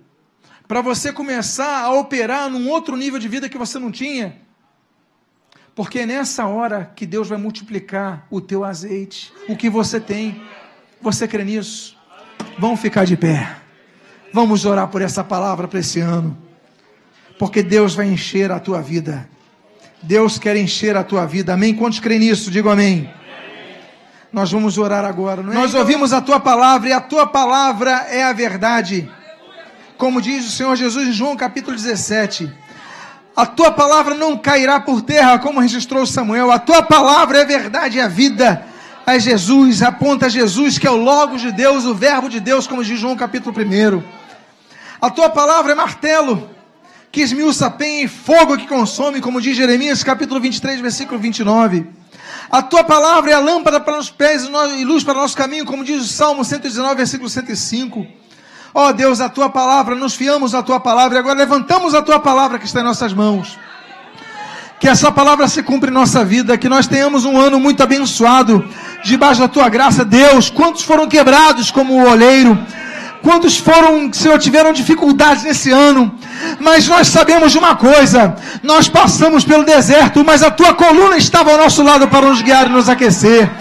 para 0.67 0.81
você 0.81 1.13
começar 1.13 1.83
a 1.83 1.91
operar 1.91 2.49
num 2.49 2.67
outro 2.69 2.95
nível 2.95 3.19
de 3.19 3.27
vida 3.27 3.47
que 3.49 3.57
você 3.57 3.77
não 3.77 3.91
tinha. 3.91 4.41
Porque 5.75 5.99
é 5.99 6.05
nessa 6.05 6.45
hora 6.45 6.91
que 6.95 7.05
Deus 7.05 7.29
vai 7.29 7.37
multiplicar 7.37 8.25
o 8.29 8.41
teu 8.41 8.63
azeite, 8.63 9.31
o 9.47 9.55
que 9.55 9.69
você 9.69 9.99
tem. 9.99 10.41
Você 11.01 11.27
crê 11.27 11.43
nisso? 11.43 11.97
Vamos 12.59 12.79
ficar 12.79 13.05
de 13.05 13.15
pé. 13.15 13.55
Vamos 14.33 14.65
orar 14.65 14.87
por 14.87 15.01
essa 15.01 15.23
palavra 15.23 15.67
para 15.67 15.79
esse 15.79 15.99
ano. 15.99 16.37
Porque 17.39 17.63
Deus 17.63 17.95
vai 17.95 18.07
encher 18.07 18.51
a 18.51 18.59
tua 18.59 18.81
vida. 18.81 19.27
Deus 20.03 20.37
quer 20.37 20.55
encher 20.55 20.95
a 20.95 21.03
tua 21.03 21.25
vida. 21.25 21.53
Amém? 21.53 21.73
Quantos 21.73 21.99
creem 21.99 22.19
nisso? 22.19 22.51
Digo 22.51 22.69
amém. 22.69 23.09
Nós 24.31 24.51
vamos 24.51 24.77
orar 24.77 25.03
agora. 25.05 25.41
É? 25.41 25.45
Nós 25.45 25.73
ouvimos 25.73 26.13
a 26.13 26.21
tua 26.21 26.39
palavra 26.39 26.89
e 26.89 26.93
a 26.93 27.01
tua 27.01 27.27
palavra 27.27 27.91
é 28.09 28.23
a 28.23 28.33
verdade. 28.33 29.09
Como 29.97 30.21
diz 30.21 30.47
o 30.47 30.51
Senhor 30.51 30.75
Jesus 30.75 31.07
em 31.07 31.11
João 31.11 31.35
capítulo 31.35 31.75
17. 31.75 32.51
A 33.41 33.45
tua 33.47 33.71
palavra 33.71 34.13
não 34.13 34.37
cairá 34.37 34.79
por 34.79 35.01
terra, 35.01 35.39
como 35.39 35.59
registrou 35.59 36.05
Samuel. 36.05 36.51
A 36.51 36.59
tua 36.59 36.83
palavra 36.83 37.39
é 37.39 37.43
verdade 37.43 37.97
e 37.97 37.99
a 37.99 38.07
vida. 38.07 38.67
É 39.03 39.19
Jesus, 39.19 39.81
aponta 39.81 40.27
a 40.27 40.29
Jesus, 40.29 40.77
que 40.77 40.85
é 40.85 40.91
o 40.91 40.95
Logos 40.95 41.41
de 41.41 41.51
Deus, 41.51 41.83
o 41.85 41.95
Verbo 41.95 42.29
de 42.29 42.39
Deus, 42.39 42.67
como 42.67 42.83
diz 42.83 42.99
João 42.99 43.15
capítulo 43.15 43.55
1. 43.57 44.03
A 45.01 45.09
tua 45.09 45.27
palavra 45.27 45.71
é 45.71 45.75
martelo, 45.75 46.51
que 47.11 47.21
esmiuça 47.21 47.67
penha 47.71 48.03
e 48.03 48.07
fogo 48.07 48.59
que 48.59 48.67
consome, 48.67 49.19
como 49.19 49.41
diz 49.41 49.57
Jeremias 49.57 50.03
capítulo 50.03 50.39
23, 50.39 50.79
versículo 50.79 51.19
29. 51.19 51.87
A 52.47 52.61
tua 52.61 52.83
palavra 52.83 53.31
é 53.31 53.33
a 53.33 53.39
lâmpada 53.39 53.79
para 53.79 53.97
os 53.97 54.11
pés 54.11 54.47
e 54.77 54.85
luz 54.85 55.03
para 55.03 55.17
o 55.17 55.21
nosso 55.21 55.35
caminho, 55.35 55.65
como 55.65 55.83
diz 55.83 55.99
o 55.99 56.07
Salmo 56.07 56.45
119, 56.45 56.93
versículo 56.93 57.27
105. 57.27 58.20
Ó 58.73 58.87
oh 58.87 58.93
Deus, 58.93 59.19
a 59.19 59.27
tua 59.27 59.49
palavra, 59.49 59.95
nos 59.95 60.15
fiamos 60.15 60.55
à 60.55 60.63
tua 60.63 60.79
palavra 60.79 61.17
e 61.17 61.19
agora 61.19 61.37
levantamos 61.37 61.93
a 61.93 62.01
tua 62.01 62.19
palavra 62.19 62.57
que 62.57 62.65
está 62.65 62.79
em 62.79 62.83
nossas 62.83 63.13
mãos. 63.13 63.59
Que 64.79 64.87
essa 64.87 65.11
palavra 65.11 65.45
se 65.49 65.61
cumpra 65.61 65.91
em 65.91 65.93
nossa 65.93 66.23
vida, 66.23 66.57
que 66.57 66.69
nós 66.69 66.87
tenhamos 66.87 67.25
um 67.25 67.37
ano 67.37 67.59
muito 67.59 67.83
abençoado, 67.83 68.65
debaixo 69.03 69.41
da 69.41 69.49
tua 69.49 69.67
graça, 69.67 70.05
Deus. 70.05 70.49
Quantos 70.49 70.83
foram 70.83 71.07
quebrados 71.07 71.69
como 71.69 71.95
o 71.95 72.09
oleiro? 72.09 72.57
Quantos 73.21 73.57
foram, 73.57 74.11
Senhor, 74.13 74.39
tiveram 74.39 74.71
dificuldades 74.71 75.43
nesse 75.43 75.69
ano? 75.69 76.11
Mas 76.59 76.87
nós 76.87 77.09
sabemos 77.09 77.51
de 77.51 77.57
uma 77.57 77.75
coisa: 77.75 78.35
nós 78.63 78.87
passamos 78.87 79.43
pelo 79.43 79.65
deserto, 79.65 80.23
mas 80.23 80.41
a 80.41 80.49
tua 80.49 80.73
coluna 80.73 81.17
estava 81.17 81.51
ao 81.51 81.57
nosso 81.57 81.83
lado 81.83 82.07
para 82.07 82.27
nos 82.27 82.41
guiar 82.41 82.67
e 82.67 82.69
nos 82.69 82.87
aquecer. 82.87 83.51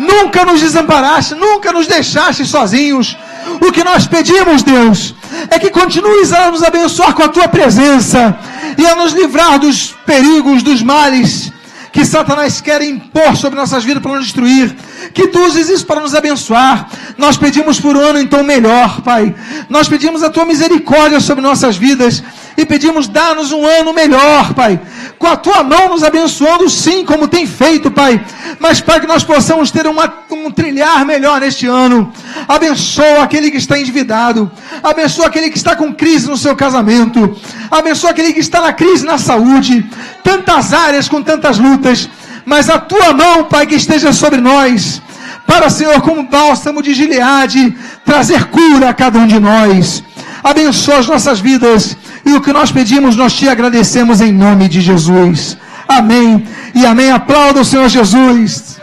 Nunca 0.00 0.44
nos 0.44 0.60
desamparaste, 0.60 1.36
nunca 1.36 1.72
nos 1.72 1.86
deixaste 1.86 2.44
sozinhos. 2.44 3.16
O 3.60 3.72
que 3.72 3.84
nós 3.84 4.06
pedimos, 4.06 4.62
Deus, 4.62 5.14
é 5.50 5.58
que 5.58 5.70
continues 5.70 6.32
a 6.32 6.50
nos 6.50 6.62
abençoar 6.62 7.14
com 7.14 7.22
a 7.22 7.28
tua 7.28 7.48
presença 7.48 8.38
e 8.76 8.86
a 8.86 8.94
nos 8.94 9.12
livrar 9.12 9.58
dos 9.58 9.94
perigos, 10.04 10.62
dos 10.62 10.82
males 10.82 11.52
que 11.92 12.04
Satanás 12.04 12.60
quer 12.60 12.80
impor 12.82 13.36
sobre 13.36 13.58
nossas 13.58 13.82
vidas 13.84 14.02
para 14.02 14.14
nos 14.14 14.24
destruir. 14.24 14.74
Que 15.12 15.28
tu 15.28 15.40
uses 15.40 15.68
isso 15.68 15.86
para 15.86 16.00
nos 16.00 16.14
abençoar. 16.14 16.88
Nós 17.16 17.36
pedimos 17.36 17.80
por 17.80 17.96
um 17.96 18.00
ano 18.00 18.20
então 18.20 18.44
melhor, 18.44 19.00
Pai. 19.00 19.34
Nós 19.68 19.88
pedimos 19.88 20.22
a 20.22 20.30
tua 20.30 20.44
misericórdia 20.44 21.18
sobre 21.18 21.42
nossas 21.42 21.76
vidas 21.76 22.22
e 22.58 22.66
pedimos 22.66 23.06
dar-nos 23.06 23.52
um 23.52 23.64
ano 23.64 23.92
melhor, 23.94 24.52
Pai. 24.52 24.80
Com 25.16 25.28
a 25.28 25.36
tua 25.36 25.62
mão 25.62 25.90
nos 25.90 26.02
abençoando, 26.02 26.68
sim, 26.68 27.04
como 27.04 27.28
tem 27.28 27.46
feito, 27.46 27.88
Pai. 27.88 28.20
Mas, 28.58 28.80
Pai, 28.80 29.00
que 29.00 29.06
nós 29.06 29.22
possamos 29.22 29.70
ter 29.70 29.86
uma, 29.86 30.12
um 30.28 30.50
trilhar 30.50 31.06
melhor 31.06 31.40
neste 31.40 31.68
ano. 31.68 32.12
Abençoa 32.48 33.22
aquele 33.22 33.52
que 33.52 33.58
está 33.58 33.78
endividado. 33.78 34.50
Abençoa 34.82 35.26
aquele 35.26 35.50
que 35.50 35.56
está 35.56 35.76
com 35.76 35.94
crise 35.94 36.28
no 36.28 36.36
seu 36.36 36.56
casamento. 36.56 37.38
Abençoa 37.70 38.10
aquele 38.10 38.32
que 38.32 38.40
está 38.40 38.60
na 38.60 38.72
crise 38.72 39.06
na 39.06 39.18
saúde. 39.18 39.88
Tantas 40.24 40.72
áreas 40.72 41.08
com 41.08 41.22
tantas 41.22 41.58
lutas. 41.58 42.10
Mas 42.44 42.68
a 42.68 42.76
tua 42.76 43.12
mão, 43.12 43.44
Pai, 43.44 43.68
que 43.68 43.76
esteja 43.76 44.12
sobre 44.12 44.40
nós. 44.40 45.00
Para, 45.46 45.70
Senhor, 45.70 46.00
como 46.00 46.24
bálsamo 46.24 46.82
de 46.82 46.92
Gileade, 46.92 47.72
trazer 48.04 48.46
cura 48.46 48.88
a 48.88 48.94
cada 48.94 49.16
um 49.20 49.28
de 49.28 49.38
nós. 49.38 50.02
Abençoa 50.42 50.98
as 50.98 51.06
nossas 51.06 51.38
vidas. 51.38 51.96
E 52.28 52.34
o 52.34 52.42
que 52.42 52.52
nós 52.52 52.70
pedimos, 52.70 53.16
nós 53.16 53.32
te 53.32 53.48
agradecemos 53.48 54.20
em 54.20 54.30
nome 54.30 54.68
de 54.68 54.82
Jesus. 54.82 55.56
Amém. 55.88 56.44
E 56.74 56.84
amém. 56.84 57.10
Aplauda 57.10 57.62
o 57.62 57.64
Senhor 57.64 57.88
Jesus. 57.88 58.78